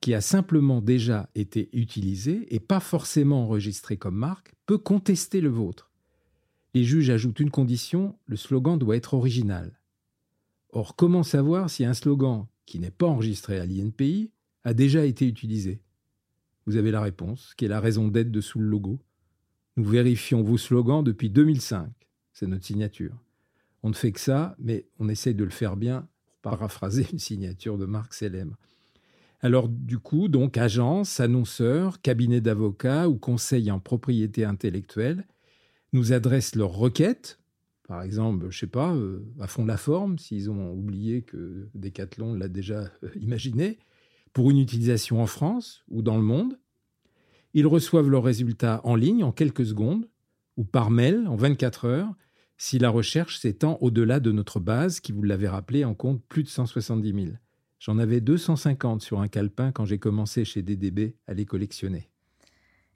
qui 0.00 0.14
a 0.14 0.20
simplement 0.20 0.80
déjà 0.80 1.28
été 1.34 1.68
utilisé 1.72 2.46
et 2.54 2.60
pas 2.60 2.80
forcément 2.80 3.44
enregistré 3.44 3.96
comme 3.96 4.16
marque, 4.16 4.54
peut 4.66 4.78
contester 4.78 5.40
le 5.40 5.50
vôtre. 5.50 5.90
les 6.72 6.84
juges 6.84 7.10
ajoutent 7.10 7.40
une 7.40 7.50
condition, 7.50 8.16
le 8.26 8.36
slogan 8.36 8.78
doit 8.78 8.96
être 8.96 9.14
original. 9.14 9.78
Or, 10.70 10.94
comment 10.94 11.24
savoir 11.24 11.68
si 11.68 11.84
un 11.84 11.94
slogan 11.94 12.46
qui 12.64 12.78
n'est 12.78 12.92
pas 12.92 13.06
enregistré 13.06 13.58
à 13.58 13.66
l'INPI 13.66 14.30
a 14.62 14.72
déjà 14.72 15.04
été 15.04 15.26
utilisé? 15.26 15.82
Vous 16.66 16.76
avez 16.76 16.92
la 16.92 17.00
réponse, 17.00 17.54
qui 17.56 17.64
est 17.64 17.68
la 17.68 17.80
raison 17.80 18.06
d'être 18.06 18.30
de 18.30 18.40
sous 18.40 18.60
le 18.60 18.68
logo. 18.68 19.00
Nous 19.76 19.84
vérifions 19.84 20.42
vos 20.42 20.58
slogans 20.58 21.02
depuis 21.02 21.28
2005. 21.28 21.90
C'est 22.32 22.46
notre 22.46 22.64
signature. 22.64 23.16
On 23.82 23.88
ne 23.88 23.94
fait 23.94 24.12
que 24.12 24.20
ça, 24.20 24.54
mais 24.60 24.86
on 25.00 25.08
essaye 25.08 25.34
de 25.34 25.44
le 25.44 25.50
faire 25.50 25.76
bien, 25.76 26.06
pour 26.26 26.52
paraphraser 26.52 27.06
une 27.12 27.18
signature 27.18 27.76
de 27.78 27.86
Marc 27.86 28.14
célèbre. 28.14 28.56
Alors 29.42 29.68
du 29.68 29.98
coup, 29.98 30.28
donc 30.28 30.58
agence, 30.58 31.18
annonceurs, 31.18 32.00
cabinet 32.02 32.40
d'avocats 32.40 33.08
ou 33.08 33.16
conseils 33.16 33.70
en 33.70 33.80
propriété 33.80 34.44
intellectuelle 34.44 35.26
nous 35.92 36.12
adressent 36.12 36.56
leurs 36.56 36.72
requêtes, 36.72 37.40
par 37.88 38.02
exemple, 38.02 38.46
je 38.50 38.58
sais 38.58 38.66
pas, 38.66 38.94
euh, 38.94 39.26
à 39.40 39.48
fond 39.48 39.64
la 39.64 39.76
forme, 39.76 40.18
s'ils 40.18 40.50
ont 40.50 40.72
oublié 40.72 41.22
que 41.22 41.68
Decathlon 41.74 42.34
l'a 42.34 42.46
déjà 42.46 42.90
euh, 43.02 43.08
imaginé, 43.20 43.78
pour 44.32 44.50
une 44.50 44.58
utilisation 44.58 45.20
en 45.20 45.26
France 45.26 45.82
ou 45.88 46.02
dans 46.02 46.16
le 46.16 46.22
monde. 46.22 46.58
Ils 47.52 47.66
reçoivent 47.66 48.08
leurs 48.08 48.22
résultats 48.22 48.80
en 48.84 48.94
ligne 48.94 49.24
en 49.24 49.32
quelques 49.32 49.66
secondes 49.66 50.08
ou 50.56 50.62
par 50.64 50.90
mail 50.90 51.26
en 51.26 51.34
24 51.34 51.84
heures 51.86 52.14
si 52.56 52.78
la 52.78 52.90
recherche 52.90 53.38
s'étend 53.38 53.78
au-delà 53.80 54.20
de 54.20 54.30
notre 54.30 54.60
base 54.60 55.00
qui, 55.00 55.10
vous 55.12 55.22
l'avez 55.22 55.48
rappelé, 55.48 55.84
en 55.84 55.94
compte 55.94 56.22
plus 56.28 56.44
de 56.44 56.48
170 56.48 57.12
000. 57.12 57.26
J'en 57.80 57.98
avais 57.98 58.20
250 58.20 59.00
sur 59.00 59.20
un 59.20 59.28
calepin 59.28 59.72
quand 59.72 59.86
j'ai 59.86 59.98
commencé 59.98 60.44
chez 60.44 60.60
DDB 60.60 61.16
à 61.26 61.32
les 61.32 61.46
collectionner. 61.46 62.10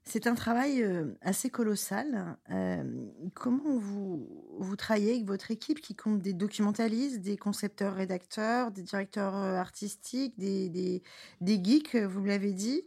C'est 0.04 0.26
un 0.26 0.34
travail 0.34 0.82
euh, 0.82 1.14
assez 1.22 1.48
colossal. 1.48 2.36
Euh, 2.50 2.84
comment 3.32 3.78
vous, 3.78 4.28
vous 4.58 4.76
travaillez 4.76 5.12
avec 5.12 5.24
votre 5.24 5.50
équipe 5.50 5.80
qui 5.80 5.94
compte 5.94 6.20
des 6.20 6.34
documentalistes, 6.34 7.22
des 7.22 7.38
concepteurs 7.38 7.94
rédacteurs, 7.94 8.70
des 8.70 8.82
directeurs 8.82 9.34
euh, 9.34 9.56
artistiques, 9.56 10.38
des, 10.38 11.02
geeks, 11.40 11.96
vous 11.96 12.24
l'avez 12.26 12.52
dit 12.52 12.82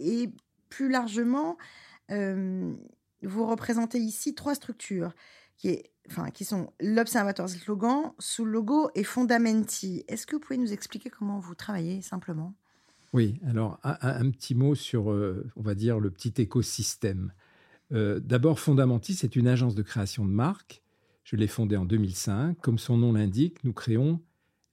Et 0.00 0.30
plus 0.70 0.88
largement, 0.88 1.56
vous 2.08 3.46
représentez 3.46 3.98
ici 3.98 4.34
trois 4.34 4.56
structures 4.56 5.14
enfin, 6.10 6.30
qui 6.30 6.44
sont 6.44 6.72
l'Observatoire 6.80 7.48
Slogan, 7.48 8.12
sous 8.18 8.44
le 8.44 8.52
logo 8.52 8.90
et 8.94 9.04
Fondamenti. 9.04 10.04
Est-ce 10.08 10.26
que 10.26 10.36
vous 10.36 10.40
pouvez 10.40 10.58
nous 10.58 10.72
expliquer 10.72 11.10
comment 11.10 11.38
vous 11.38 11.54
travaillez 11.54 12.02
simplement? 12.02 12.54
Oui, 13.12 13.40
alors 13.46 13.78
un, 13.84 14.28
petit 14.30 14.56
mot 14.56 14.74
sur, 14.74 15.12
euh, 15.12 15.46
on 15.56 15.62
va 15.62 15.74
dire, 15.74 16.00
le 16.00 16.10
petit 16.10 16.34
écosystème. 16.42 17.32
Euh, 17.92 18.18
d'abord, 18.18 18.58
Fondamenti, 18.58 19.14
c'est 19.14 19.36
une 19.36 19.46
agence 19.46 19.74
de 19.74 19.82
création 19.82 20.24
de 20.24 20.30
marques. 20.30 20.82
Je 21.22 21.36
l'ai 21.36 21.46
fondée 21.46 21.76
en 21.76 21.84
2005. 21.84 22.58
Comme 22.60 22.78
son 22.78 22.98
nom 22.98 23.12
l'indique, 23.12 23.62
nous 23.62 23.72
créons 23.72 24.20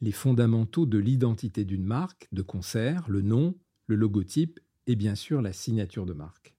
les 0.01 0.11
fondamentaux 0.11 0.87
de 0.87 0.97
l'identité 0.97 1.63
d'une 1.65 1.85
marque, 1.85 2.27
de 2.31 2.41
concert, 2.41 3.05
le 3.07 3.21
nom, 3.21 3.55
le 3.85 3.95
logotype 3.95 4.59
et 4.87 4.95
bien 4.95 5.13
sûr 5.13 5.41
la 5.41 5.53
signature 5.53 6.07
de 6.07 6.13
marque. 6.13 6.55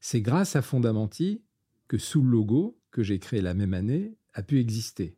C'est 0.00 0.22
grâce 0.22 0.56
à 0.56 0.62
Fondamenti 0.62 1.42
que 1.88 1.98
sous 1.98 2.22
logo, 2.22 2.79
que 2.90 3.02
j'ai 3.02 3.18
créé 3.18 3.40
la 3.40 3.54
même 3.54 3.74
année 3.74 4.16
a 4.34 4.42
pu 4.42 4.58
exister. 4.58 5.16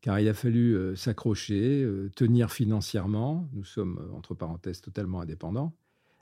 Car 0.00 0.18
il 0.18 0.28
a 0.28 0.34
fallu 0.34 0.74
euh, 0.74 0.96
s'accrocher, 0.96 1.82
euh, 1.82 2.10
tenir 2.16 2.50
financièrement, 2.50 3.48
nous 3.52 3.64
sommes 3.64 3.98
euh, 3.98 4.16
entre 4.16 4.34
parenthèses 4.34 4.80
totalement 4.80 5.20
indépendants, 5.20 5.74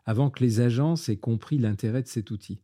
avant 0.05 0.31
que 0.31 0.43
les 0.43 0.61
agences 0.61 1.09
aient 1.09 1.17
compris 1.17 1.59
l'intérêt 1.59 2.03
de 2.03 2.09
cet 2.09 2.31
outil. 2.31 2.61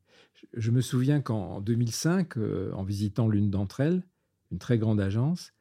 Je, 0.54 0.71
me 0.71 0.80
souviens 0.80 1.21
qu'en 1.21 1.61
2005, 1.61 2.37
en 2.73 2.83
visitant 2.83 3.28
l'une 3.28 3.50
d'entre 3.50 3.80
elles, 3.80 4.02
une 4.50 4.59
très 4.59 4.78
grande 4.78 5.00
agence, 5.00 5.52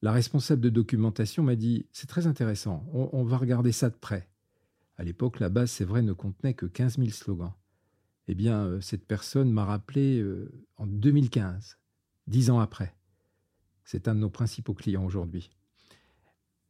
la 0.00 0.12
responsable 0.12 0.60
de 0.60 0.70
documentation 0.70 1.42
m'a 1.42 1.56
dit 1.56 1.86
C'est 1.92 2.06
très 2.06 2.26
intéressant, 2.26 2.86
on, 2.92 3.10
on, 3.12 3.24
va 3.24 3.36
regarder 3.36 3.72
ça 3.72 3.90
de 3.90 3.96
près. 3.96 4.28
À 4.96 5.04
l'époque, 5.04 5.40
la 5.40 5.48
base, 5.48 5.70
c'est 5.70 5.84
vrai, 5.84 6.02
ne 6.02 6.12
contenait 6.12 6.54
que 6.54 6.66
15 6.66 6.98
000 6.98 7.10
slogans. 7.10 7.54
Eh 8.28 8.34
bien, 8.34 8.80
cette 8.80 9.06
personne 9.06 9.50
m'a 9.50 9.64
rappelé 9.64 10.24
en 10.76 10.86
2015 10.86 11.78
dix 12.26 12.50
ans 12.50 12.60
après. 12.60 12.94
C'est 13.84 14.08
un 14.08 14.14
de 14.14 14.20
nos 14.20 14.30
principaux 14.30 14.74
clients 14.74 15.04
aujourd'hui. 15.04 15.50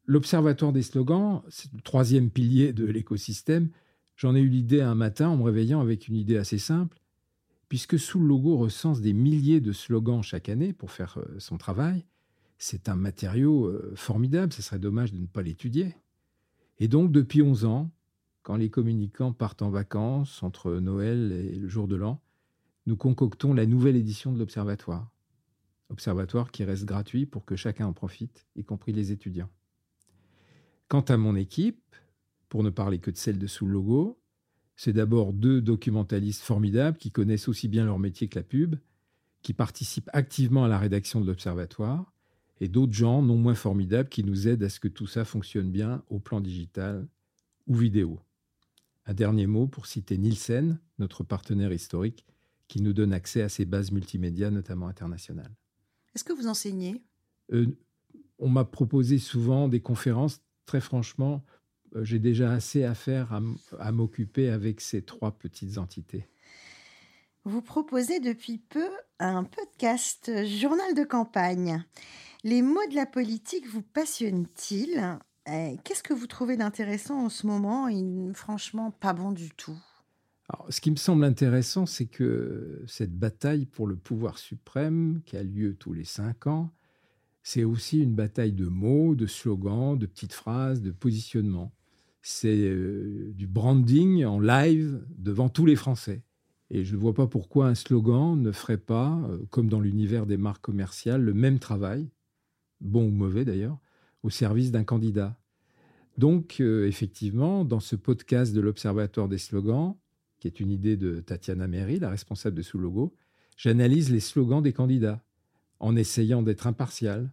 L'Observatoire 0.07 0.73
des 0.73 0.83
slogans, 0.83 1.43
c'est 1.49 1.73
le 1.73 1.81
troisième 1.81 2.31
pilier 2.31 2.73
de 2.73 2.85
l'écosystème. 2.85 3.71
J'en 4.17 4.35
ai 4.35 4.41
eu 4.41 4.49
l'idée 4.49 4.83
un 4.83 4.95
matin 4.95 5.29
en 5.29 5.37
me 5.37 5.43
réveillant 5.43 5.81
avec 5.81 6.09
une 6.09 6.17
idée 6.17 6.37
assez 6.37 6.59
simple. 6.59 6.99
Puisque 7.69 7.99
sous 7.99 8.21
le 8.21 8.27
logo 8.27 8.57
recense 8.57 9.01
des 9.01 9.15
milliers 9.15 9.61
de 9.61 9.73
slogans 9.73 10.23
chaque 10.23 10.49
année 10.49 10.73
pour 10.73 10.91
faire 10.91 11.19
euh, 11.19 11.39
son 11.39 11.57
travail, 11.57 12.05
c'est 12.59 12.89
un 12.89 12.95
matériau 12.95 13.67
euh, 13.67 13.93
formidable, 13.97 14.53
ce 14.53 14.63
serait 14.63 14.79
dommage 14.79 15.13
de 15.13 15.19
ne 15.19 15.27
pas 15.27 15.43
l'étudier. 15.43 15.97
Et 16.79 16.89
donc, 16.89 17.11
depuis 17.11 17.41
11 17.41 17.65
ans, 17.65 17.91
quand 18.43 18.57
les 18.57 18.69
communicants 18.69 19.33
partent 19.33 19.63
en 19.63 19.71
vacances 19.71 20.43
entre 20.43 20.75
Noël 20.75 21.33
et 21.33 21.57
le 21.57 21.69
jour 21.69 21.89
de 21.89 21.97
l'an, 21.97 22.21
nous 22.87 22.97
concoctons 22.97 23.55
la 23.55 23.65
nouvelle 23.65 23.97
édition 23.97 24.33
de 24.33 24.39
l'Observatoire 24.39 25.14
observatoire 25.91 26.51
qui 26.51 26.65
reste 26.65 26.85
gratuit 26.85 27.27
pour 27.27 27.45
que 27.45 27.57
chacun 27.57 27.87
en 27.87 27.93
profite, 27.93 28.47
y 28.57 28.65
compris 28.65 28.93
les 28.93 29.13
étudiants. 29.13 29.51
Quant 30.89 31.03
à 31.03 31.17
mon 31.17 31.37
équipe, 31.37 31.97
pour 32.49 32.63
ne 32.63 32.71
parler 32.71 32.99
que 32.99 33.11
de 33.11 33.17
celle 33.17 33.39
de 33.39 33.47
sous 33.47 33.67
le 33.67 33.73
logo, 33.73 34.21
c'est 34.77 34.93
d'abord 34.93 35.33
deux 35.33 35.61
documentalistes 35.61 36.43
formidables 36.43 36.99
qui 36.99 37.11
connaissent 37.11 37.49
aussi 37.49 37.69
bien 37.69 37.85
leur 37.85 37.99
métier 37.99 38.29
que 38.29 38.39
la 38.39 38.45
pub, 38.45 38.77
qui 39.43 39.55
participent 39.55 40.11
activement 40.13 40.65
à 40.65 40.69
la 40.69 40.79
rédaction 40.79 41.21
de 41.21 41.27
l'observatoire, 41.27 42.13
et 42.61 42.69
d'autres 42.69 42.93
gens 42.93 43.23
non 43.23 43.37
moins 43.37 43.55
formidables 43.55 44.09
qui 44.09 44.25
nous 44.25 44.49
aident 44.49 44.63
à 44.63 44.69
ce 44.69 44.81
que 44.81 44.89
tout 44.89 45.07
ça 45.07 45.25
fonctionne 45.25 45.71
bien 45.71 46.03
au 46.09 46.19
plan 46.19 46.41
digital 46.41 47.07
ou 47.67 47.75
vidéo. 47.75 48.21
Un 49.07 49.15
dernier 49.15 49.47
mot 49.47 49.67
pour 49.67 49.87
citer 49.87 50.17
Nielsen, 50.17 50.79
notre 50.99 51.25
partenaire 51.25 51.73
historique, 51.73 52.25
qui 52.69 52.81
nous 52.81 52.93
donne 52.93 53.13
accès 53.13 53.43
à 53.43 53.49
ces 53.49 53.65
bases 53.65 53.93
multimédia, 53.93 54.51
notamment 54.51 54.89
internationales. 54.89 55.55
Est-ce 56.15 56.25
que 56.25 56.33
vous 56.33 56.47
enseignez? 56.47 57.03
Euh, 57.53 57.67
On 58.39 58.49
m'a 58.49 58.65
proposé 58.65 59.19
souvent 59.19 59.69
des 59.69 59.81
conférences. 59.81 60.41
Très 60.67 60.81
franchement, 60.81 61.43
euh, 61.95 62.05
j'ai 62.05 62.19
déjà 62.19 62.53
assez 62.53 62.85
à 62.85 62.95
faire 62.95 63.41
à, 63.79 63.93
m'occuper 63.93 64.49
avec 64.49 64.81
ces 64.81 65.03
trois 65.03 65.33
petites 65.33 65.79
entités. 65.79 66.27
Vous 67.45 67.61
proposez 67.61 68.21
depuis 68.21 68.59
peu 68.59 68.89
un 69.19 69.45
podcast 69.45 70.31
journal 70.47 70.95
de 70.95 71.05
campagne. 71.05 71.85
Les 72.43 72.63
mots 72.63 72.87
de 72.91 72.95
la 72.95 73.07
politique 73.07 73.67
vous 73.67 73.83
passionnent-ils? 73.83 75.19
Qu'est-ce 75.45 76.03
que 76.03 76.15
vous 76.15 76.27
trouvez 76.27 76.57
d'intéressant 76.57 77.27
en 77.27 77.29
ce 77.29 77.47
moment? 77.47 77.89
Et 77.89 78.03
franchement 78.35 78.91
pas 78.91 79.13
bon 79.13 79.33
du 79.33 79.51
tout 79.51 79.79
ce 80.69 80.81
qui 80.81 80.91
me 80.91 80.97
semble 80.97 81.25
intéressant, 81.25 81.87
c'est 81.87 82.07
que 82.07 82.83
cette 82.87 83.17
bataille 83.17 83.67
pour 83.67 83.87
le 83.87 83.97
pouvoir 83.97 84.39
suprême, 84.39 85.21
qui 85.25 85.37
a 85.37 85.43
lieu 85.43 85.75
tous 85.75 85.93
les 85.93 86.05
cinq 86.05 86.47
ans, 86.47 86.73
c'est 87.43 87.65
aussi 87.65 88.01
une 88.01 88.15
bataille 88.15 88.53
de 88.53 88.67
mots, 88.67 89.15
de 89.15 89.27
slogans, 89.27 89.99
de 89.99 90.07
petites 90.07 90.33
phrases, 90.33 90.81
de 90.81 90.91
positionnement. 90.91 91.73
C'est 92.23 92.59
euh, 92.59 93.33
du 93.35 93.47
branding 93.47 94.25
en 94.25 94.41
live 94.41 95.05
devant 95.19 95.51
tous 95.51 95.67
les 95.67 95.77
Français. 95.77 96.23
Et 96.71 96.85
je 96.85 96.97
ne 96.97 97.01
vois 97.01 97.13
pas 97.13 97.27
pourquoi 97.27 97.69
un 97.69 97.75
slogan 97.75 98.41
ne 98.41 98.51
ferait 98.51 98.79
pas, 98.79 99.21
euh, 99.29 99.45
comme 99.51 99.69
dans 99.69 99.81
l'univers 99.81 100.25
des 100.25 100.39
marques 100.39 100.63
commerciales, 100.63 101.23
le 101.23 101.35
même 101.35 101.59
travail, 101.59 102.11
bon 102.81 103.07
ou 103.09 103.11
mauvais 103.11 103.45
d'ailleurs, 103.45 103.79
au 104.23 104.31
service 104.31 104.73
d'un 104.73 104.85
candidat. 104.85 105.39
Donc, 106.17 106.57
euh, 106.61 106.87
effectivement, 106.87 107.67
dans 107.67 107.81
ce 107.81 107.95
podcast 107.95 108.55
de 108.55 108.61
l'Observatoire 108.63 109.29
des 109.29 109.39
slogans, 109.39 109.97
qui 110.45 110.49
est 110.49 110.61
une 110.61 110.71
idée 110.71 110.99
de 110.99 111.21
Tatiana 111.21 111.67
Mery, 111.67 111.99
la 111.99 112.11
responsable 112.11 112.55
de 112.55 112.61
Sous 112.61 112.77
Logo, 112.77 113.17
j'analyse 113.57 114.13
les 114.13 114.21
slogans 114.21 114.63
des 114.63 114.75
candidats 114.75 115.25
en 115.81 115.97
essayant 115.97 116.43
d'être 116.43 116.67
impartial, 116.67 117.33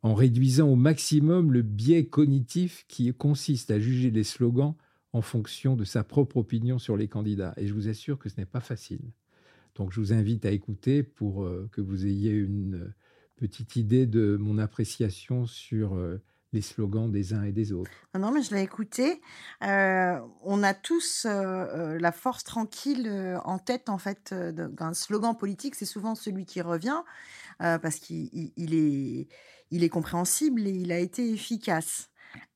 en 0.00 0.14
réduisant 0.14 0.66
au 0.66 0.74
maximum 0.74 1.52
le 1.52 1.60
biais 1.60 2.06
cognitif 2.06 2.86
qui 2.88 3.12
consiste 3.12 3.70
à 3.70 3.78
juger 3.78 4.10
les 4.10 4.24
slogans 4.24 4.76
en 5.12 5.20
fonction 5.20 5.76
de 5.76 5.84
sa 5.84 6.04
propre 6.04 6.38
opinion 6.38 6.78
sur 6.78 6.96
les 6.96 7.06
candidats. 7.06 7.52
Et 7.58 7.66
je 7.66 7.74
vous 7.74 7.86
assure 7.86 8.18
que 8.18 8.30
ce 8.30 8.38
n'est 8.38 8.46
pas 8.46 8.60
facile. 8.60 9.02
Donc 9.74 9.92
je 9.92 10.00
vous 10.00 10.14
invite 10.14 10.46
à 10.46 10.50
écouter 10.50 11.02
pour 11.02 11.44
euh, 11.44 11.68
que 11.70 11.82
vous 11.82 12.06
ayez 12.06 12.32
une 12.32 12.94
petite 13.36 13.76
idée 13.76 14.06
de 14.06 14.38
mon 14.40 14.56
appréciation 14.56 15.44
sur 15.44 15.96
euh, 15.96 16.16
les 16.52 16.62
slogans 16.62 17.10
des 17.10 17.34
uns 17.34 17.42
et 17.44 17.52
des 17.52 17.72
autres. 17.72 17.90
Ah 18.14 18.18
non, 18.18 18.30
mais 18.30 18.42
je 18.42 18.54
l'ai 18.54 18.62
écouté. 18.62 19.20
Euh, 19.62 20.18
on 20.42 20.62
a 20.62 20.72
tous 20.74 21.26
euh, 21.26 21.30
euh, 21.30 21.98
la 21.98 22.12
force 22.12 22.44
tranquille 22.44 23.38
en 23.44 23.58
tête, 23.58 23.88
en 23.88 23.98
fait, 23.98 24.32
d'un 24.32 24.94
slogan 24.94 25.36
politique. 25.36 25.74
C'est 25.74 25.84
souvent 25.84 26.14
celui 26.14 26.46
qui 26.46 26.60
revient 26.60 27.02
parce 27.58 27.96
qu'il 27.96 28.52
est, 28.56 29.88
compréhensible 29.88 30.66
et 30.66 30.70
il 30.70 30.92
a 30.92 30.98
été 30.98 31.30
efficace. 31.32 32.08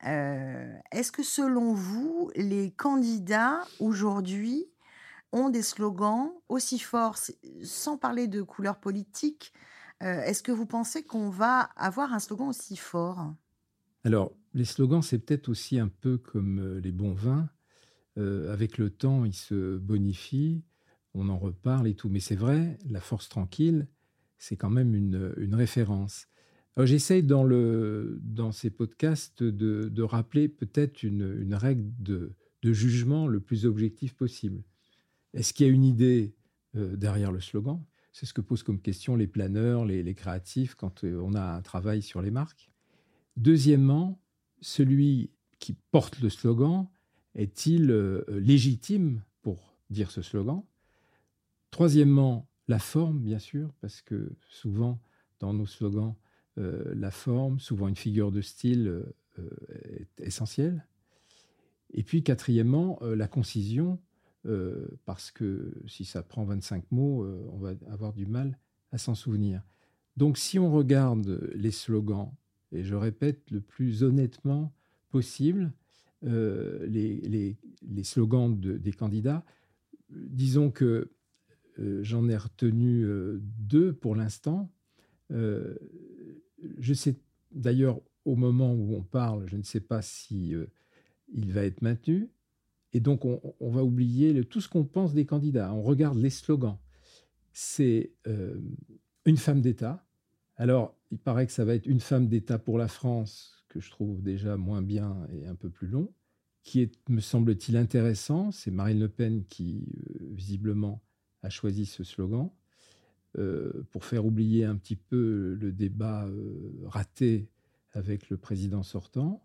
Est-ce 0.02 1.11
que 1.11 1.22
selon 1.22 1.75
vous, 1.75 2.30
les 2.37 2.70
candidats 2.70 3.62
aujourd'hui 3.80 4.68
ont 5.32 5.49
des 5.49 5.62
slogans 5.62 6.30
aussi 6.49 6.78
forts, 6.78 7.16
sans 7.64 7.96
parler 7.96 8.28
de 8.28 8.42
couleur 8.42 8.78
politique. 8.78 9.52
Est-ce 10.00 10.42
que 10.42 10.52
vous 10.52 10.66
pensez 10.66 11.02
qu'on 11.02 11.30
va 11.30 11.70
avoir 11.76 12.12
un 12.12 12.20
slogan 12.20 12.49
aussi 12.49 12.76
fort? 12.76 13.32
Alors, 14.04 14.32
les 14.54 14.64
slogans, 14.64 15.02
c'est 15.02 15.18
peut-être 15.18 15.49
aussi 15.49 15.78
un 15.78 15.88
peu 15.88 16.18
comme 16.18 16.78
les 16.78 16.92
bons 16.92 17.14
vins. 17.14 17.49
avec 18.16 18.78
le 18.78 18.90
temps, 18.90 19.25
ils 19.25 19.35
se 19.35 19.78
bonifient, 19.78 20.62
on 21.14 21.28
en 21.28 21.38
reparle 21.38 21.88
et 21.88 21.94
tout. 21.94 22.09
Mais 22.09 22.21
c'est 22.21 22.37
vrai, 22.37 22.78
la 22.88 23.00
force 23.00 23.28
tranquille, 23.28 23.87
c'est 24.38 24.56
quand 24.56 24.71
même 24.71 24.94
une, 24.94 25.54
référence. 25.54 26.26
J'essaye 26.76 27.23
dans, 27.23 27.47
dans 27.47 28.50
ces 28.50 28.71
podcasts 28.71 29.42
de, 29.42 30.02
rappeler 30.02 30.49
peut-être 30.49 31.02
une, 31.02 31.54
règle 31.54 31.92
de, 31.99 32.35
jugement 32.62 33.26
le 33.26 33.40
plus 33.40 33.66
objectif 33.66 34.14
possible. 34.14 34.62
Est-ce 35.35 35.52
qu'il 35.52 35.66
y 35.66 35.71
a 35.71 35.73
une 35.73 35.85
idée 35.85 36.35
euh, 36.76 36.97
derrière 36.97 37.32
le 37.32 37.40
slogan? 37.40 37.82
C'est 38.12 38.26
ce 38.26 38.35
que 38.35 38.42
posent 38.42 38.62
comme 38.62 38.80
question 38.80 39.16
les 39.16 39.26
planeurs, 39.26 39.87
les, 39.87 40.14
créatifs 40.14 40.75
quand 40.75 41.04
euh, 41.04 41.18
on 41.23 41.35
a 41.35 41.42
un 41.42 41.62
travail 41.62 42.02
sur 42.02 42.21
les 42.21 42.30
marques. 42.30 42.72
Deuxièmement, 43.36 44.20
celui 44.60 45.30
qui 45.58 45.74
porte 45.90 46.20
le 46.20 46.28
slogan 46.28 46.88
est-il 47.34 47.90
euh, 47.90 48.24
légitime 48.28 49.22
pour 49.42 49.76
dire 49.90 50.10
ce 50.10 50.22
slogan? 50.22 50.62
Troisièmement, 51.70 52.48
la 52.68 52.78
forme, 52.78 53.20
bien 53.20 53.38
sûr, 53.38 53.72
parce 53.80 54.02
que 54.02 54.32
souvent, 54.48 55.00
dans 55.40 55.54
nos 55.54 55.66
slogans, 55.66 56.14
euh, 56.58 56.92
la 56.94 57.10
forme, 57.10 57.58
souvent 57.58 57.88
une 57.88 57.96
figure 57.96 58.30
de 58.30 58.42
style 58.42 59.04
euh, 59.38 59.50
est 59.84 60.20
essentielle. 60.20 60.86
Et 61.94 62.02
puis, 62.02 62.22
quatrièmement, 62.22 62.98
la 63.02 63.28
concision, 63.28 64.00
parce 65.04 65.30
que 65.30 65.74
si 65.86 66.06
ça 66.06 66.22
prend 66.22 66.44
25 66.44 66.90
mots, 66.90 67.26
on 67.52 67.58
va 67.58 67.74
avoir 67.90 68.14
du 68.14 68.24
mal 68.24 68.58
à 68.92 68.98
s'en 68.98 69.14
souvenir. 69.14 69.62
Donc, 70.16 70.38
si 70.38 70.58
on 70.58 70.72
regarde 70.72 71.50
les 71.54 71.70
slogans, 71.70 72.32
et 72.73 72.83
je 72.83 72.95
répète 72.95 73.50
le 73.50 73.61
plus 73.61 74.02
honnêtement 74.02 74.75
possible, 75.11 75.73
les, 76.23 77.57
slogans 78.02 78.59
des 78.59 78.93
candidats, 78.93 79.45
disons 80.11 80.71
que 80.71 81.11
euh, 81.79 82.02
j'en 82.02 82.29
ai 82.29 82.37
retenu 82.37 83.05
euh, 83.05 83.41
deux 83.59 83.93
pour 83.93 84.14
l'instant. 84.14 84.71
Euh, 85.31 85.75
je 86.79 86.93
sais 86.93 87.17
d'ailleurs 87.50 88.00
au 88.25 88.37
moment 88.37 88.75
où 88.75 88.95
on 88.95 89.02
parle, 89.02 89.49
je 89.49 89.57
ne 89.57 89.62
sais 89.62 89.81
pas 89.81 90.02
si 90.02 90.55
il 91.33 91.52
va 91.52 91.64
être 91.64 91.83
maintenu. 91.83 92.31
Et 92.93 93.00
donc, 93.00 93.25
on, 93.25 93.71
va 93.71 93.83
oublier 93.83 94.45
tout 94.45 94.61
ce 94.61 94.69
qu'on 94.69 94.85
pense 94.85 95.14
des 95.14 95.25
candidats. 95.25 95.73
On 95.73 95.83
regarde 95.83 96.19
les 96.19 96.31
slogans. 96.31 96.79
C'est 97.52 98.12
une 99.25 99.37
femme 99.38 99.61
d'État. 99.61 100.07
Alors, 100.62 100.97
il 101.11 101.19
paraît 101.19 101.49
que 101.49 101.52
ça 101.52 101.64
va 101.64 101.75
être 101.75 101.87
une 101.87 101.99
femme 101.99 102.28
d'État 102.28 102.57
pour 102.57 102.78
la 102.78 102.87
France, 102.87 103.64
que 103.69 103.81
je 103.81 103.90
trouve 103.90 104.23
déjà 104.23 104.57
moins 104.57 104.81
bien 104.81 105.26
et 105.33 105.45
un 105.45 105.57
peu 105.57 105.69
plus 105.69 105.88
long, 105.88 106.14
qui 106.62 106.81
est, 106.83 106.92
me 107.09 107.21
semble-t-il, 107.21 107.76
intéressant. 107.76 108.52
C'est 108.52 108.71
Marine 108.71 109.00
Le 109.00 109.09
Pen 109.09 109.45
qui, 109.47 109.88
visiblement, 110.21 111.02
a 111.42 111.50
choisi 111.50 111.85
ce 111.85 112.04
slogan 112.04 112.49
euh, 113.38 113.73
pour 113.90 114.04
faire 114.04 114.25
oublier 114.25 114.64
un 114.64 114.76
petit 114.76 114.95
peu 114.95 115.59
le 115.61 115.73
débat 115.73 116.26
euh, 116.26 116.71
raté 116.85 117.50
avec 117.90 118.31
le 118.31 118.37
président 118.37 118.85
sortant. 118.85 119.45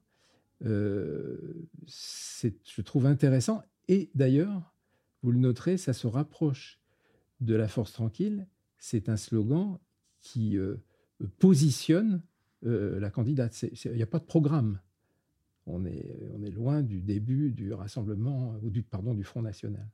Euh, 0.66 1.68
je 1.88 2.82
trouve 2.84 3.08
intéressant. 3.08 3.64
Et 3.88 4.12
d'ailleurs, 4.14 4.76
vous 5.24 5.32
le 5.32 5.40
noterez, 5.40 5.78
ça 5.78 5.94
se 5.94 6.06
rapproche 6.06 6.80
de 7.40 7.56
la 7.56 7.68
force 7.68 7.94
tranquille. 7.94 8.46
C'est 8.78 9.10
un 9.10 9.18
slogan 9.18 9.80
qui 10.22 10.60
positionne 11.40 12.22
la 12.64 13.10
candidate. 13.10 13.64
Il 13.86 13.94
n'y 13.94 14.04
a 14.04 14.08
pas 14.08 14.20
de 14.20 14.26
programme. 14.26 14.80
On 15.66 15.86
est, 15.86 16.30
on 16.34 16.44
est 16.44 16.50
loin 16.50 16.82
du 16.82 17.02
début 17.02 17.52
du 17.52 17.74
rassemblement, 17.74 18.56
ou 18.64 18.70
du, 18.70 18.84
pardon, 18.84 19.14
du 19.14 19.24
Front 19.24 19.42
National. 19.42 19.88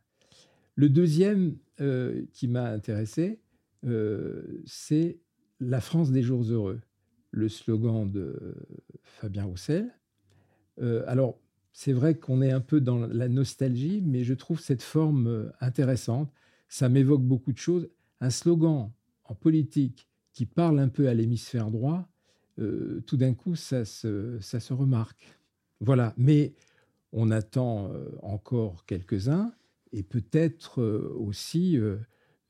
Le 0.76 0.90
deuxième 0.90 1.58
euh, 1.82 2.26
qui 2.32 2.48
m'a 2.48 2.70
intéressé, 2.70 3.40
euh, 3.86 4.62
c'est 4.66 5.20
La 5.60 5.82
France 5.82 6.12
des 6.12 6.24
jours 6.24 6.44
heureux, 6.44 6.82
le 7.32 7.48
slogan 7.48 8.10
de 8.10 8.56
Fabien 9.04 9.44
Roussel. 9.44 9.94
Euh, 10.82 11.04
alors, 11.08 11.40
c'est 11.74 11.94
vrai 11.94 12.16
qu'on 12.16 12.42
est 12.42 12.52
un 12.52 12.60
peu 12.60 12.82
dans 12.82 13.06
la 13.08 13.30
nostalgie, 13.30 14.02
mais 14.06 14.24
je 14.24 14.34
trouve 14.34 14.60
cette 14.60 14.84
forme 14.84 15.52
intéressante. 15.60 16.32
Ça 16.68 16.90
m'évoque 16.90 17.24
beaucoup 17.24 17.52
de 17.52 17.58
choses. 17.58 17.90
Un 18.20 18.30
slogan 18.30 18.92
en 19.26 19.36
politique 19.36 20.08
qui 20.34 20.46
parle 20.46 20.80
un 20.80 20.90
peu 20.90 21.08
à 21.08 21.14
l'hémisphère 21.14 21.72
droit, 21.72 22.10
tout 22.58 23.18
d'un 23.18 23.34
coup, 23.34 23.56
ça 23.56 23.86
se, 23.86 24.38
ça 24.40 24.60
se 24.60 24.74
remarque. 24.74 25.40
Voilà, 25.80 26.14
mais 26.18 26.54
on 27.12 27.32
attend 27.32 27.92
encore 28.22 28.86
quelques-uns 28.86 29.54
et 29.94 30.04
peut-être 30.04 30.82
euh, 30.82 31.16
aussi 31.18 31.78
euh, 31.78 31.98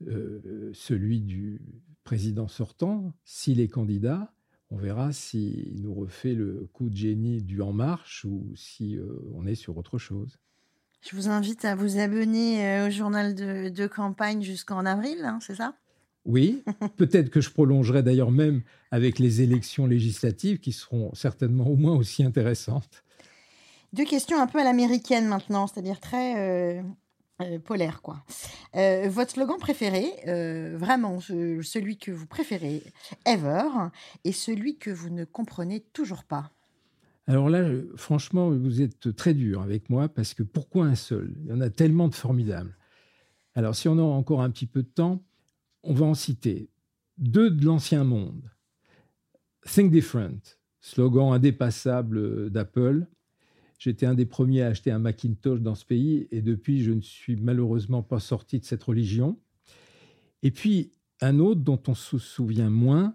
euh, 0.07 0.71
celui 0.73 1.21
du 1.21 1.61
président 2.03 2.47
sortant, 2.47 3.13
s'il 3.23 3.59
est 3.59 3.67
candidat. 3.67 4.33
On 4.71 4.77
verra 4.77 5.11
s'il 5.11 5.81
nous 5.81 5.93
refait 5.93 6.33
le 6.33 6.67
coup 6.73 6.89
de 6.89 6.95
génie 6.95 7.43
du 7.43 7.61
En 7.61 7.73
Marche 7.73 8.25
ou 8.25 8.51
si 8.55 8.97
on 9.35 9.45
est 9.45 9.53
sur 9.53 9.77
autre 9.77 9.99
chose. 9.99 10.39
Je 11.01 11.15
vous 11.15 11.29
invite 11.29 11.63
à 11.63 11.75
vous 11.75 11.99
abonner 11.99 12.83
au 12.87 12.89
journal 12.89 13.35
de, 13.35 13.87
campagne 13.87 14.41
jusqu'en 14.41 14.83
avril, 14.85 15.19
hein, 15.23 15.37
c'est 15.41 15.55
ça? 15.55 15.75
Oui, 16.25 16.63
peut-être 16.97 17.29
que 17.29 17.41
je 17.41 17.49
prolongerai 17.49 18.03
d'ailleurs 18.03 18.31
même 18.31 18.61
avec 18.91 19.19
les 19.19 19.41
élections 19.41 19.85
législatives 19.85 20.59
qui 20.59 20.71
seront 20.71 21.13
certainement 21.13 21.67
au 21.67 21.75
moins 21.75 21.95
aussi 21.95 22.23
intéressantes. 22.23 23.03
Deux 23.93 24.05
questions 24.05 24.41
un 24.41 24.47
peu 24.47 24.59
à 24.59 24.63
l'américaine 24.63 25.27
maintenant, 25.27 25.67
c'est-à-dire 25.67 25.99
très 25.99 26.81
euh, 27.41 27.59
polaire, 27.59 28.01
quoi. 28.01 28.23
Euh, 28.75 29.07
votre 29.09 29.31
slogan 29.31 29.57
préféré, 29.59 30.11
euh, 30.27 30.75
vraiment 30.77 31.19
celui 31.19 31.97
que 31.97 32.11
vous 32.11 32.25
préférez 32.25 32.83
ever, 33.25 33.67
et 34.23 34.31
celui 34.31 34.77
que 34.77 34.89
vous 34.89 35.09
ne 35.09 35.25
comprenez 35.25 35.81
toujours 35.93 36.23
pas. 36.23 36.51
Alors 37.27 37.49
là, 37.49 37.69
franchement, 37.95 38.49
vous 38.49 38.81
êtes 38.81 39.15
très 39.15 39.33
dur 39.33 39.61
avec 39.61 39.89
moi 39.89 40.09
parce 40.09 40.33
que 40.33 40.43
pourquoi 40.43 40.85
un 40.85 40.95
seul? 40.95 41.33
Il 41.43 41.49
y 41.49 41.53
en 41.53 41.61
a 41.61 41.69
tellement 41.69 42.07
de 42.07 42.15
formidables. 42.15 42.75
Alors, 43.55 43.75
si 43.75 43.87
on 43.87 43.97
a 43.97 44.01
encore 44.01 44.41
un 44.41 44.49
petit 44.49 44.65
peu 44.65 44.83
de 44.83 44.87
temps, 44.87 45.23
on 45.83 45.93
va 45.93 46.05
en 46.05 46.13
citer 46.13 46.69
deux 47.17 47.51
de 47.51 47.65
l'ancien 47.65 48.03
monde. 48.03 48.49
Think 49.65 49.91
Different, 49.91 50.57
slogan 50.81 51.33
indépassable 51.33 52.49
d'Apple, 52.49 53.07
J'étais 53.83 54.05
un 54.05 54.13
des 54.13 54.25
premiers 54.25 54.61
à 54.61 54.67
acheter 54.67 54.91
un 54.91 54.99
Macintosh 54.99 55.59
dans 55.59 55.75
ce 55.75 55.83
pays 55.83 56.29
et 56.31 56.41
depuis, 56.41 56.83
je 56.83 56.93
ne 56.93 57.01
suis 57.01 57.35
malheureusement 57.35 58.01
pas 58.01 58.21
sorti 58.21 58.57
de 58.57 58.63
cette 58.63 58.81
religion. 58.81 59.37
Et 60.41 60.51
puis, 60.51 60.93
un 61.19 61.37
autre 61.39 61.59
dont 61.59 61.81
on 61.89 61.93
se 61.93 62.17
souvient 62.17 62.69
moins, 62.69 63.13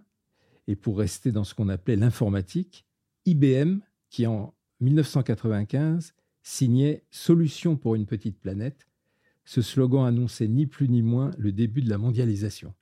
et 0.66 0.76
pour 0.76 0.98
rester 0.98 1.32
dans 1.32 1.44
ce 1.44 1.54
qu'on 1.54 1.70
appelait 1.70 1.96
l'informatique, 1.96 2.84
IBM, 3.24 3.78
qui 4.10 4.26
en 4.26 4.52
1995 4.80 6.12
signait 6.42 7.06
Solution 7.10 7.78
pour 7.78 7.94
une 7.94 8.04
petite 8.04 8.38
planète. 8.38 8.86
Ce 9.48 9.62
slogan 9.62 10.04
annonçait 10.04 10.46
ni 10.46 10.66
plus 10.66 10.90
ni 10.90 11.00
moins 11.00 11.30
le 11.38 11.52
début 11.52 11.80
de 11.80 11.88
la 11.88 11.96
mondialisation. 11.96 12.74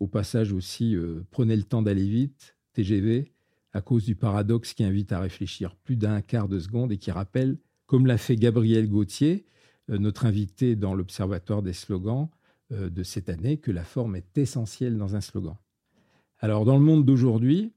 Au 0.00 0.06
passage 0.06 0.54
aussi, 0.54 0.96
euh, 0.96 1.26
prenez 1.30 1.54
le 1.54 1.64
temps 1.64 1.82
d'aller 1.82 2.08
vite, 2.08 2.56
TGV, 2.72 3.34
à 3.74 3.82
cause 3.82 4.06
du 4.06 4.16
paradoxe 4.16 4.72
qui 4.72 4.84
invite 4.84 5.12
à 5.12 5.20
réfléchir 5.20 5.76
plus 5.76 5.96
d'un 5.96 6.22
quart 6.22 6.48
de 6.48 6.58
seconde 6.60 6.92
et 6.92 6.96
qui 6.96 7.10
rappelle, 7.10 7.58
comme 7.84 8.06
l'a 8.06 8.16
fait 8.16 8.36
Gabriel 8.36 8.88
Gauthier, 8.88 9.44
euh, 9.90 9.98
notre 9.98 10.24
invité 10.24 10.76
dans 10.76 10.94
l'Observatoire 10.94 11.62
des 11.62 11.74
slogans 11.74 12.30
euh, 12.72 12.88
de 12.88 13.02
cette 13.02 13.28
année, 13.28 13.58
que 13.58 13.70
la 13.70 13.84
forme 13.84 14.16
est 14.16 14.38
essentielle 14.38 14.96
dans 14.96 15.14
un 15.14 15.20
slogan. 15.20 15.56
Alors, 16.38 16.64
dans 16.64 16.78
le 16.78 16.84
monde 16.84 17.04
d'aujourd'hui, 17.04 17.74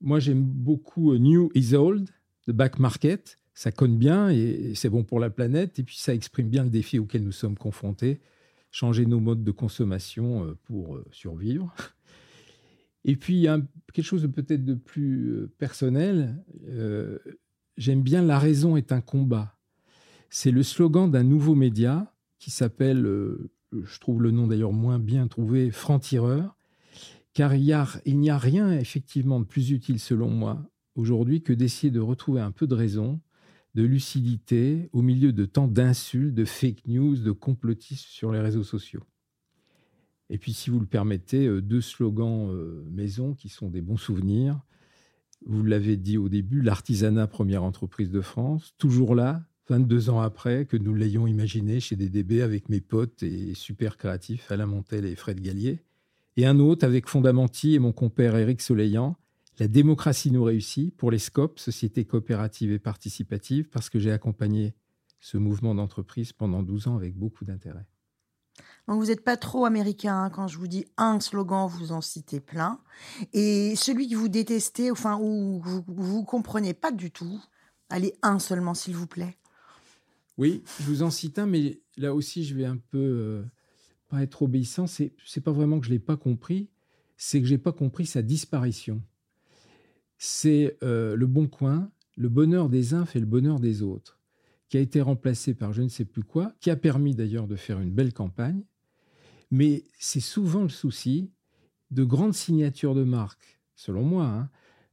moi 0.00 0.18
j'aime 0.18 0.42
beaucoup 0.42 1.16
New 1.16 1.52
is 1.54 1.76
Old, 1.76 2.10
The 2.48 2.50
Back 2.50 2.80
Market. 2.80 3.38
Ça 3.54 3.70
conne 3.70 3.98
bien 3.98 4.30
et 4.30 4.72
c'est 4.74 4.88
bon 4.88 5.04
pour 5.04 5.20
la 5.20 5.30
planète. 5.30 5.78
Et 5.78 5.82
puis 5.82 5.96
ça 5.96 6.14
exprime 6.14 6.48
bien 6.48 6.64
le 6.64 6.70
défi 6.70 6.98
auquel 6.98 7.22
nous 7.22 7.32
sommes 7.32 7.56
confrontés. 7.56 8.20
Changer 8.70 9.04
nos 9.04 9.20
modes 9.20 9.44
de 9.44 9.50
consommation 9.50 10.56
pour 10.64 10.98
survivre. 11.10 11.74
Et 13.04 13.16
puis, 13.16 13.34
il 13.34 13.40
y 13.40 13.48
a 13.48 13.60
quelque 13.92 14.04
chose 14.04 14.28
peut-être 14.32 14.64
de 14.64 14.74
plus 14.74 15.30
euh, 15.30 15.52
personnel. 15.58 16.42
Euh, 16.68 17.18
j'aime 17.76 18.02
bien 18.02 18.22
La 18.22 18.38
raison 18.38 18.76
est 18.76 18.92
un 18.92 19.00
combat. 19.00 19.56
C'est 20.30 20.50
le 20.50 20.62
slogan 20.62 21.10
d'un 21.10 21.24
nouveau 21.24 21.54
média 21.54 22.14
qui 22.38 22.50
s'appelle, 22.50 23.04
euh, 23.04 23.50
je 23.72 23.98
trouve 23.98 24.22
le 24.22 24.30
nom 24.30 24.46
d'ailleurs 24.46 24.72
moins 24.72 24.98
bien 24.98 25.26
trouvé, 25.26 25.70
Franc-Tireur, 25.70 26.56
car 27.34 27.54
il 27.54 28.18
n'y 28.18 28.30
a 28.30 28.38
rien 28.38 28.72
effectivement 28.72 29.40
de 29.40 29.46
plus 29.46 29.70
utile 29.70 29.98
selon 29.98 30.28
moi 30.28 30.70
aujourd'hui 30.94 31.42
que 31.42 31.52
d'essayer 31.52 31.90
de 31.90 32.00
retrouver 32.00 32.40
un 32.40 32.50
peu 32.50 32.66
de 32.66 32.74
raison 32.74 33.20
de 33.74 33.82
lucidité 33.82 34.88
au 34.92 35.02
milieu 35.02 35.32
de 35.32 35.44
tant 35.44 35.68
d'insultes, 35.68 36.34
de 36.34 36.44
fake 36.44 36.86
news, 36.86 37.16
de 37.16 37.32
complotistes 37.32 38.06
sur 38.06 38.32
les 38.32 38.40
réseaux 38.40 38.64
sociaux. 38.64 39.04
Et 40.30 40.38
puis, 40.38 40.52
si 40.52 40.70
vous 40.70 40.80
le 40.80 40.86
permettez, 40.86 41.46
euh, 41.46 41.60
deux 41.60 41.80
slogans 41.80 42.50
euh, 42.50 42.84
maison 42.90 43.34
qui 43.34 43.48
sont 43.48 43.68
des 43.68 43.82
bons 43.82 43.96
souvenirs. 43.96 44.60
Vous 45.44 45.62
l'avez 45.62 45.96
dit 45.96 46.16
au 46.16 46.28
début, 46.28 46.62
l'artisanat 46.62 47.26
première 47.26 47.64
entreprise 47.64 48.10
de 48.10 48.20
France, 48.20 48.74
toujours 48.78 49.14
là, 49.14 49.44
22 49.68 50.10
ans 50.10 50.20
après 50.20 50.66
que 50.66 50.76
nous 50.76 50.94
l'ayons 50.94 51.26
imaginé 51.26 51.80
chez 51.80 51.96
DDB 51.96 52.42
avec 52.42 52.68
mes 52.68 52.80
potes 52.80 53.22
et 53.22 53.54
super 53.54 53.96
créatifs 53.96 54.50
Alain 54.50 54.66
Montel 54.66 55.04
et 55.04 55.16
Fred 55.16 55.40
Gallier. 55.40 55.80
Et 56.36 56.46
un 56.46 56.58
autre 56.58 56.84
avec 56.84 57.08
Fondamenti 57.08 57.74
et 57.74 57.78
mon 57.78 57.92
compère 57.92 58.36
Éric 58.36 58.60
Soleillant, 58.60 59.16
la 59.58 59.68
démocratie 59.68 60.30
nous 60.30 60.44
réussit 60.44 60.96
pour 60.96 61.10
les 61.10 61.18
SCOP, 61.18 61.58
Sociétés 61.58 62.04
coopératives 62.04 62.72
et 62.72 62.78
participatives, 62.78 63.68
parce 63.68 63.90
que 63.90 63.98
j'ai 63.98 64.12
accompagné 64.12 64.74
ce 65.20 65.36
mouvement 65.36 65.74
d'entreprise 65.74 66.32
pendant 66.32 66.62
12 66.62 66.88
ans 66.88 66.96
avec 66.96 67.16
beaucoup 67.16 67.44
d'intérêt. 67.44 67.86
Donc 68.88 69.00
vous 69.00 69.06
n'êtes 69.06 69.24
pas 69.24 69.36
trop 69.36 69.64
américain 69.64 70.24
hein, 70.24 70.30
quand 70.30 70.48
je 70.48 70.58
vous 70.58 70.66
dis 70.66 70.86
un 70.96 71.20
slogan, 71.20 71.68
vous 71.68 71.92
en 71.92 72.00
citez 72.00 72.40
plein. 72.40 72.80
Et 73.32 73.74
celui 73.76 74.08
que 74.08 74.16
vous 74.16 74.28
détestez, 74.28 74.90
enfin, 74.90 75.18
ou 75.20 75.60
vous 75.60 76.20
ne 76.20 76.24
comprenez 76.24 76.74
pas 76.74 76.90
du 76.90 77.10
tout, 77.10 77.40
allez 77.88 78.14
un 78.22 78.38
seulement, 78.38 78.74
s'il 78.74 78.96
vous 78.96 79.06
plaît. 79.06 79.36
Oui, 80.38 80.64
je 80.80 80.84
vous 80.86 81.02
en 81.02 81.10
cite 81.10 81.38
un, 81.38 81.46
mais 81.46 81.80
là 81.96 82.14
aussi, 82.14 82.44
je 82.44 82.54
vais 82.54 82.64
un 82.64 82.78
peu 82.78 82.98
euh, 82.98 83.44
pas 84.08 84.22
être 84.22 84.42
obéissant. 84.42 84.86
C'est 84.86 85.12
n'est 85.36 85.42
pas 85.42 85.52
vraiment 85.52 85.78
que 85.78 85.86
je 85.86 85.90
l'ai 85.90 85.98
pas 85.98 86.16
compris, 86.16 86.68
c'est 87.16 87.40
que 87.40 87.46
j'ai 87.46 87.58
pas 87.58 87.72
compris 87.72 88.06
sa 88.06 88.22
disparition. 88.22 89.02
C'est 90.24 90.78
euh, 90.84 91.16
le 91.16 91.26
bon 91.26 91.48
coin, 91.48 91.90
le 92.16 92.28
bonheur 92.28 92.68
des 92.68 92.94
uns 92.94 93.06
fait 93.06 93.18
le 93.18 93.26
bonheur 93.26 93.58
des 93.58 93.82
autres, 93.82 94.20
qui 94.68 94.76
a 94.76 94.80
été 94.80 95.00
remplacé 95.00 95.52
par 95.52 95.72
je 95.72 95.82
ne 95.82 95.88
sais 95.88 96.04
plus 96.04 96.22
quoi, 96.22 96.54
qui 96.60 96.70
a 96.70 96.76
permis 96.76 97.16
d'ailleurs 97.16 97.48
de 97.48 97.56
faire 97.56 97.80
une 97.80 97.90
belle 97.90 98.12
campagne. 98.12 98.62
Mais 99.50 99.82
c'est 99.98 100.20
souvent 100.20 100.62
le 100.62 100.68
souci 100.68 101.32
de 101.90 102.04
grandes 102.04 102.34
signatures 102.34 102.94
de 102.94 103.02
marques, 103.02 103.60
selon 103.74 104.04
moi, 104.04 104.26
hein, 104.26 104.48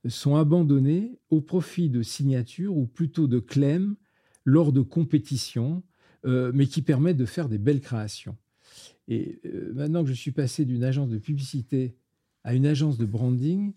sont 0.09 0.35
abandonnées 0.35 1.19
au 1.29 1.41
profit 1.41 1.91
de 1.91 2.01
signatures 2.01 2.75
ou 2.75 2.87
plutôt 2.87 3.27
de 3.27 3.37
clèmes 3.37 3.97
lors 4.45 4.73
de 4.73 4.81
compétitions, 4.81 5.83
euh, 6.25 6.51
mais 6.55 6.65
qui 6.65 6.81
permettent 6.81 7.17
de 7.17 7.25
faire 7.25 7.49
des 7.49 7.59
belles 7.59 7.81
créations. 7.81 8.35
Et 9.07 9.39
euh, 9.45 9.73
maintenant 9.75 10.01
que 10.01 10.09
je 10.09 10.15
suis 10.15 10.31
passé 10.31 10.65
d'une 10.65 10.83
agence 10.83 11.09
de 11.09 11.19
publicité 11.19 11.95
à 12.43 12.55
une 12.55 12.65
agence 12.65 12.97
de 12.97 13.05
branding, 13.05 13.75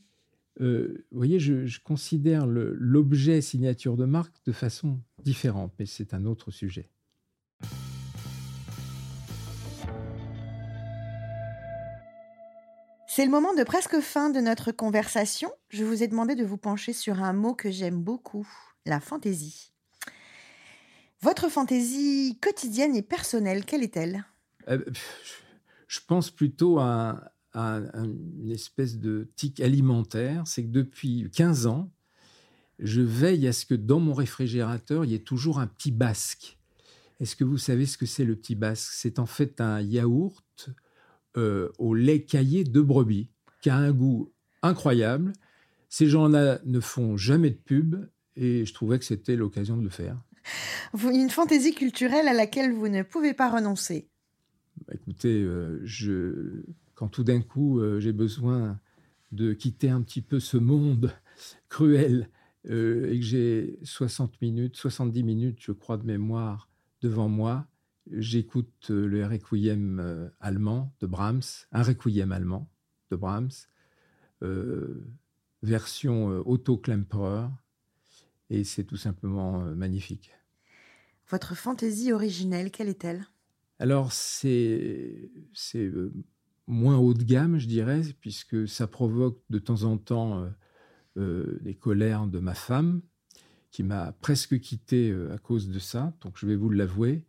euh, 0.61 1.07
vous 1.11 1.17
voyez, 1.17 1.39
je, 1.41 1.67
je 1.67 1.81
considère 1.81 2.47
l'objet 2.47 3.41
signature 3.41 3.97
de 3.97 4.05
marque 4.05 4.35
de 4.45 4.53
façon 4.53 5.01
différente, 5.23 5.73
mais 5.79 5.87
c'est 5.87 6.15
un 6.15 6.25
autre 6.27 6.51
sujet. 6.51 6.91
C'est 13.15 13.27
le 13.27 13.31
moment 13.31 13.55
de 13.55 13.63
presque 13.63 14.01
fin 14.01 14.31
de 14.31 14.41
notre 14.41 14.73
conversation. 14.73 15.51
Je 15.69 15.85
vous 15.85 16.03
ai 16.03 16.09
demandé 16.09 16.35
de 16.35 16.45
vous 16.45 16.57
pencher 16.57 16.95
sur 16.95 17.23
un 17.23 17.35
mot 17.35 17.55
que 17.55 17.71
j'aime 17.71 18.03
beaucoup, 18.03 18.49
la 18.87 19.01
fantaisie. 19.01 19.73
Votre 21.21 21.51
fantaisie 21.51 22.39
quotidienne 22.41 22.97
et 22.97 23.03
personnelle, 23.03 23.67
quelle 23.67 23.83
est-elle? 23.83 24.25
Euh, 24.69 24.83
Je 25.89 26.01
pense 26.07 26.31
plutôt 26.31 26.79
à, 26.79 27.33
une 27.55 28.51
espèce 28.51 28.99
de 28.99 29.31
tic 29.37 29.61
alimentaire. 29.61 30.43
C'est 30.47 30.65
que 30.65 30.71
depuis 30.71 31.29
15 31.33 31.67
ans, 31.67 31.91
je 32.79 33.01
veille 33.01 33.47
à 33.47 33.53
ce 33.53 33.67
que 33.67 33.75
dans 33.75 34.01
mon 34.01 34.15
réfrigérateur, 34.15 35.05
il 35.05 35.13
y 35.13 35.15
ait 35.15 35.21
toujours 35.21 35.59
un 35.61 35.67
petit 35.67 35.93
basque. 35.93 36.59
Est-ce 37.21 37.37
que 37.37 37.45
vous 37.45 37.59
savez 37.59 37.87
ce 37.87 37.97
que 37.97 38.07
c'est 38.07 38.25
le 38.25 38.35
petit 38.35 38.55
basque? 38.55 38.93
C'est 38.93 39.19
en 39.19 39.27
fait 39.27 39.61
un 39.61 39.81
yaourt 39.81 40.71
euh, 41.37 41.71
au 41.79 41.95
lait 41.95 42.25
caillé 42.25 42.65
de 42.65 42.81
brebis 42.81 43.29
qui 43.61 43.71
a 43.71 43.77
un 43.77 43.93
goût 43.93 44.33
incroyable. 44.63 45.33
Ces 45.89 46.09
gens-là 46.09 46.61
ne 46.65 46.81
font 46.81 47.17
jamais 47.17 47.51
de 47.51 47.57
pub 47.57 47.97
et 48.35 48.65
je 48.65 48.75
trouvais 48.75 48.99
que 48.99 49.05
c'était 49.05 49.37
l'occasion 49.37 49.77
de 49.77 49.83
le 49.83 49.91
faire. 49.91 50.19
Une 50.95 51.31
fantaisie 51.31 51.75
culturelle 51.75 52.27
à 52.29 52.33
laquelle 52.33 52.73
vous 52.73 52.89
ne 52.89 53.03
pouvez 53.03 53.35
pas 53.35 53.51
renoncer? 53.51 54.09
Bah, 54.87 54.95
écoutez, 54.95 55.43
euh, 55.43 55.81
je, 55.85 56.65
quand 57.03 57.09
tout 57.09 57.25
d'un 57.25 57.41
coup 57.43 57.81
euh, 57.81 57.99
j'ai 57.99 58.13
besoin 58.13 58.79
de 59.33 59.55
quitter 59.55 59.91
un 59.91 60.03
petit 60.03 60.23
peu 60.23 60.39
ce 60.39 60.57
monde 60.57 61.13
cruel 61.69 62.31
euh, 62.71 63.11
et 63.11 63.19
que 63.19 63.25
j'ai 63.25 63.81
60 63.83 64.41
minutes, 64.41 64.77
70 64.77 65.25
minutes, 65.25 65.59
je 65.59 65.73
crois, 65.73 65.97
de 65.97 66.05
mémoire 66.05 66.69
devant 67.01 67.29
moi, 67.29 67.67
j'écoute 68.13 68.91
le 68.91 69.27
requiem 69.27 70.31
allemand 70.39 70.95
de 71.01 71.09
Brahms, 71.09 71.43
un 71.73 71.83
requiem 71.83 72.31
allemand 72.31 72.71
de 73.11 73.17
Brahms, 73.17 73.51
version 75.61 76.29
Otto 76.47 76.77
Klemperer, 76.77 77.49
et 78.49 78.63
c'est 78.63 78.85
tout 78.85 78.97
simplement 78.97 79.59
magnifique. 79.75 80.31
Votre 81.29 81.57
fantaisie 81.57 82.13
originelle, 82.13 82.71
quelle 82.71 82.89
est-elle? 82.89 83.27
Alors, 83.83 84.13
c'est 84.13 85.29
euh, 85.75 86.13
moins 86.67 86.99
haut 86.99 87.15
de 87.15 87.23
gamme, 87.25 87.59
je 87.59 87.67
dirais, 87.67 88.03
puisque 88.21 88.69
ça 88.69 88.87
provoque 88.87 89.41
de 89.51 89.59
temps 89.59 89.85
en 89.85 89.99
temps 89.99 90.39
euh, 90.39 90.49
euh, 91.19 91.59
des 91.63 91.75
colères 91.75 92.27
de 92.27 92.39
ma 92.39 92.55
femme, 92.55 93.03
qui 93.71 93.83
m'a 93.83 94.13
presque 94.13 94.61
quitté 94.61 95.15
à 95.33 95.39
cause 95.39 95.69
de 95.69 95.79
ça. 95.79 96.15
Donc, 96.21 96.35
je 96.37 96.47
vais 96.47 96.57
vous 96.57 96.69
l'avouer. 96.69 97.25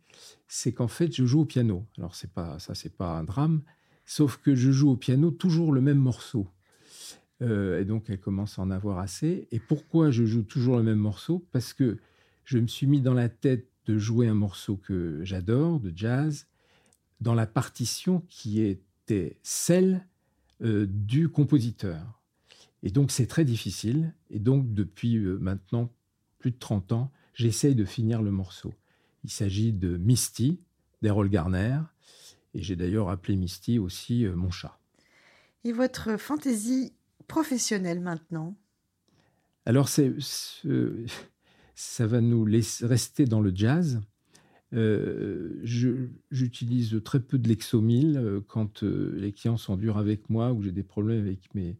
C'est 0.46 0.72
qu'en 0.72 0.88
fait, 0.88 1.14
je 1.14 1.24
joue 1.24 1.40
au 1.40 1.44
piano. 1.46 1.86
Alors, 1.96 2.14
c'est 2.14 2.30
pas 2.30 2.58
ça, 2.58 2.74
c'est 2.74 2.94
pas 2.94 3.16
un 3.16 3.24
drame. 3.24 3.62
Sauf 4.04 4.36
que 4.36 4.54
je 4.54 4.70
joue 4.70 4.90
au 4.90 4.96
piano 4.96 5.30
toujours 5.30 5.72
le 5.72 5.80
même 5.80 5.96
morceau. 5.96 6.46
et 7.40 7.84
donc, 7.86 8.10
elle 8.10 8.20
commence 8.20 8.58
à 8.58 8.62
en 8.62 8.70
avoir 8.70 8.98
assez. 8.98 9.48
Et 9.52 9.58
pourquoi 9.58 10.10
je 10.10 10.26
joue 10.26 10.42
toujours 10.42 10.76
le 10.76 10.82
même 10.82 10.98
morceau? 10.98 11.46
Parce 11.50 11.72
que 11.72 11.96
je 12.44 12.58
me 12.58 12.66
suis 12.66 12.86
mis 12.86 13.00
dans 13.00 13.14
la 13.14 13.30
tête 13.30 13.70
de 13.86 13.98
jouer 13.98 14.28
un 14.28 14.34
morceau 14.34 14.76
que 14.76 15.20
j'adore, 15.24 15.80
de 15.80 15.92
jazz, 15.94 16.46
dans 17.20 17.34
la 17.34 17.46
partition 17.46 18.22
qui 18.28 18.60
celle 19.42 20.06
euh, 20.62 20.86
du 20.88 21.28
compositeur. 21.28 22.22
Et 22.82 22.90
donc 22.90 23.10
c'est 23.10 23.26
très 23.26 23.44
difficile. 23.44 24.14
Et 24.30 24.38
donc 24.38 24.72
depuis 24.72 25.16
euh, 25.16 25.38
maintenant 25.38 25.90
plus 26.38 26.50
de 26.50 26.58
30 26.58 26.92
ans, 26.92 27.12
j'essaye 27.34 27.74
de 27.74 27.84
finir 27.84 28.22
le 28.22 28.30
morceau. 28.30 28.72
Il 29.24 29.30
s'agit 29.30 29.72
de 29.72 29.96
Misty 29.96 30.60
d'Errol 31.02 31.28
Garner. 31.28 31.80
Et 32.54 32.62
j'ai 32.62 32.76
d'ailleurs 32.76 33.10
appelé 33.10 33.36
Misty 33.36 33.78
aussi 33.78 34.24
euh, 34.24 34.36
mon 34.36 34.50
chat. 34.50 34.78
Et 35.64 35.72
votre 35.72 36.16
fantaisie 36.18 36.92
professionnelle 37.26 38.00
maintenant? 38.00 38.56
Alors 39.66 39.88
c'est 39.88 40.14
ça 41.74 42.06
va 42.06 42.20
nous 42.20 42.44
laisser 42.46 42.86
rester 42.86 43.24
dans 43.24 43.40
le 43.40 43.50
jazz. 43.54 44.00
Euh, 44.74 45.60
j'utilise 46.30 47.00
très 47.04 47.20
peu 47.20 47.38
de 47.38 47.48
l'exomil 47.48 48.16
euh, 48.16 48.40
quand 48.46 48.82
euh, 48.82 49.14
les 49.16 49.32
clients 49.32 49.56
sont 49.56 49.76
durs 49.76 49.98
avec 49.98 50.28
moi 50.30 50.52
ou 50.52 50.62
j'ai 50.62 50.72
des 50.72 50.82
problèmes 50.82 51.20
avec 51.20 51.54
mes, 51.54 51.76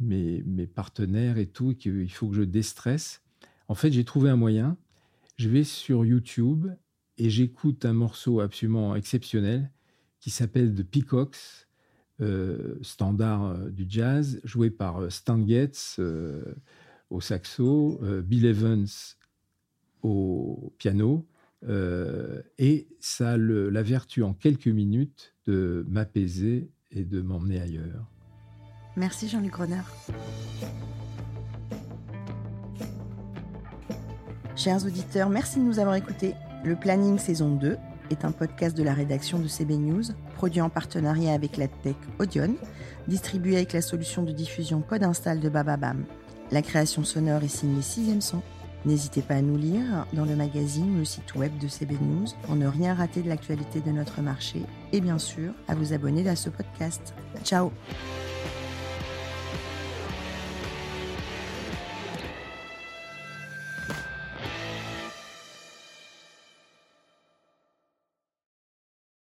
mes, 0.00 0.66
partenaires 0.66 1.38
et 1.38 1.46
tout, 1.46 1.70
et 1.70 1.74
qu'il 1.76 2.12
faut 2.12 2.28
que 2.28 2.36
je 2.36 2.42
déstresse. 2.42 3.22
En 3.68 3.74
fait, 3.74 3.92
j'ai 3.92 4.04
trouvé 4.04 4.28
un 4.28 4.36
moyen. 4.36 4.76
Je 5.36 5.48
vais 5.48 5.64
sur 5.64 6.04
YouTube 6.04 6.66
et 7.16 7.30
j'écoute 7.30 7.84
un 7.84 7.94
morceau 7.94 8.40
absolument 8.40 8.94
exceptionnel 8.94 9.70
qui 10.20 10.30
s'appelle 10.30 10.74
The 10.74 10.82
Peacocks, 10.82 11.66
standard 12.82 13.70
du 13.70 13.86
jazz, 13.88 14.40
joué 14.42 14.70
par 14.70 15.12
Stan 15.12 15.46
Getz 15.46 16.00
au 17.10 17.20
saxo, 17.20 18.00
Bill 18.24 18.46
Evans 18.46 18.88
au 20.02 20.74
piano. 20.78 21.24
Euh, 21.66 22.42
et 22.58 22.88
ça 23.00 23.32
a 23.32 23.36
la 23.36 23.82
vertu 23.82 24.22
en 24.22 24.32
quelques 24.32 24.68
minutes 24.68 25.34
de 25.46 25.84
m'apaiser 25.88 26.70
et 26.90 27.04
de 27.04 27.20
m'emmener 27.20 27.60
ailleurs. 27.60 28.10
Merci 28.96 29.28
Jean-Luc 29.28 29.54
Renard. 29.54 29.92
Chers 34.56 34.84
auditeurs, 34.84 35.28
merci 35.28 35.60
de 35.60 35.64
nous 35.64 35.78
avoir 35.78 35.94
écoutés. 35.94 36.34
Le 36.64 36.74
Planning 36.74 37.18
saison 37.18 37.54
2 37.54 37.76
est 38.10 38.24
un 38.24 38.32
podcast 38.32 38.76
de 38.76 38.82
la 38.82 38.92
rédaction 38.92 39.38
de 39.38 39.46
CB 39.46 39.76
News, 39.76 40.02
produit 40.34 40.60
en 40.60 40.68
partenariat 40.68 41.32
avec 41.32 41.56
la 41.56 41.68
tech 41.68 41.94
Audion, 42.18 42.56
distribué 43.06 43.56
avec 43.56 43.72
la 43.72 43.82
solution 43.82 44.22
de 44.22 44.32
diffusion 44.32 44.80
Podinstall 44.80 45.40
de 45.40 45.48
Bababam. 45.48 46.04
La 46.50 46.62
création 46.62 47.04
sonore 47.04 47.42
est 47.44 47.48
signée 47.48 47.82
Sixième 47.82 48.20
Son. 48.20 48.42
N'hésitez 48.84 49.22
pas 49.22 49.34
à 49.34 49.42
nous 49.42 49.56
lire 49.56 50.06
dans 50.12 50.24
le 50.24 50.36
magazine 50.36 50.96
ou 50.96 50.98
le 50.98 51.04
site 51.04 51.34
web 51.34 51.56
de 51.58 51.68
CB 51.68 51.94
News 52.00 52.26
pour 52.42 52.56
ne 52.56 52.66
rien 52.66 52.94
rater 52.94 53.22
de 53.22 53.28
l'actualité 53.28 53.80
de 53.80 53.90
notre 53.90 54.20
marché 54.20 54.62
et 54.92 55.00
bien 55.00 55.18
sûr 55.18 55.52
à 55.66 55.74
vous 55.74 55.92
abonner 55.92 56.28
à 56.28 56.36
ce 56.36 56.50
podcast. 56.50 57.14
Ciao 57.44 57.72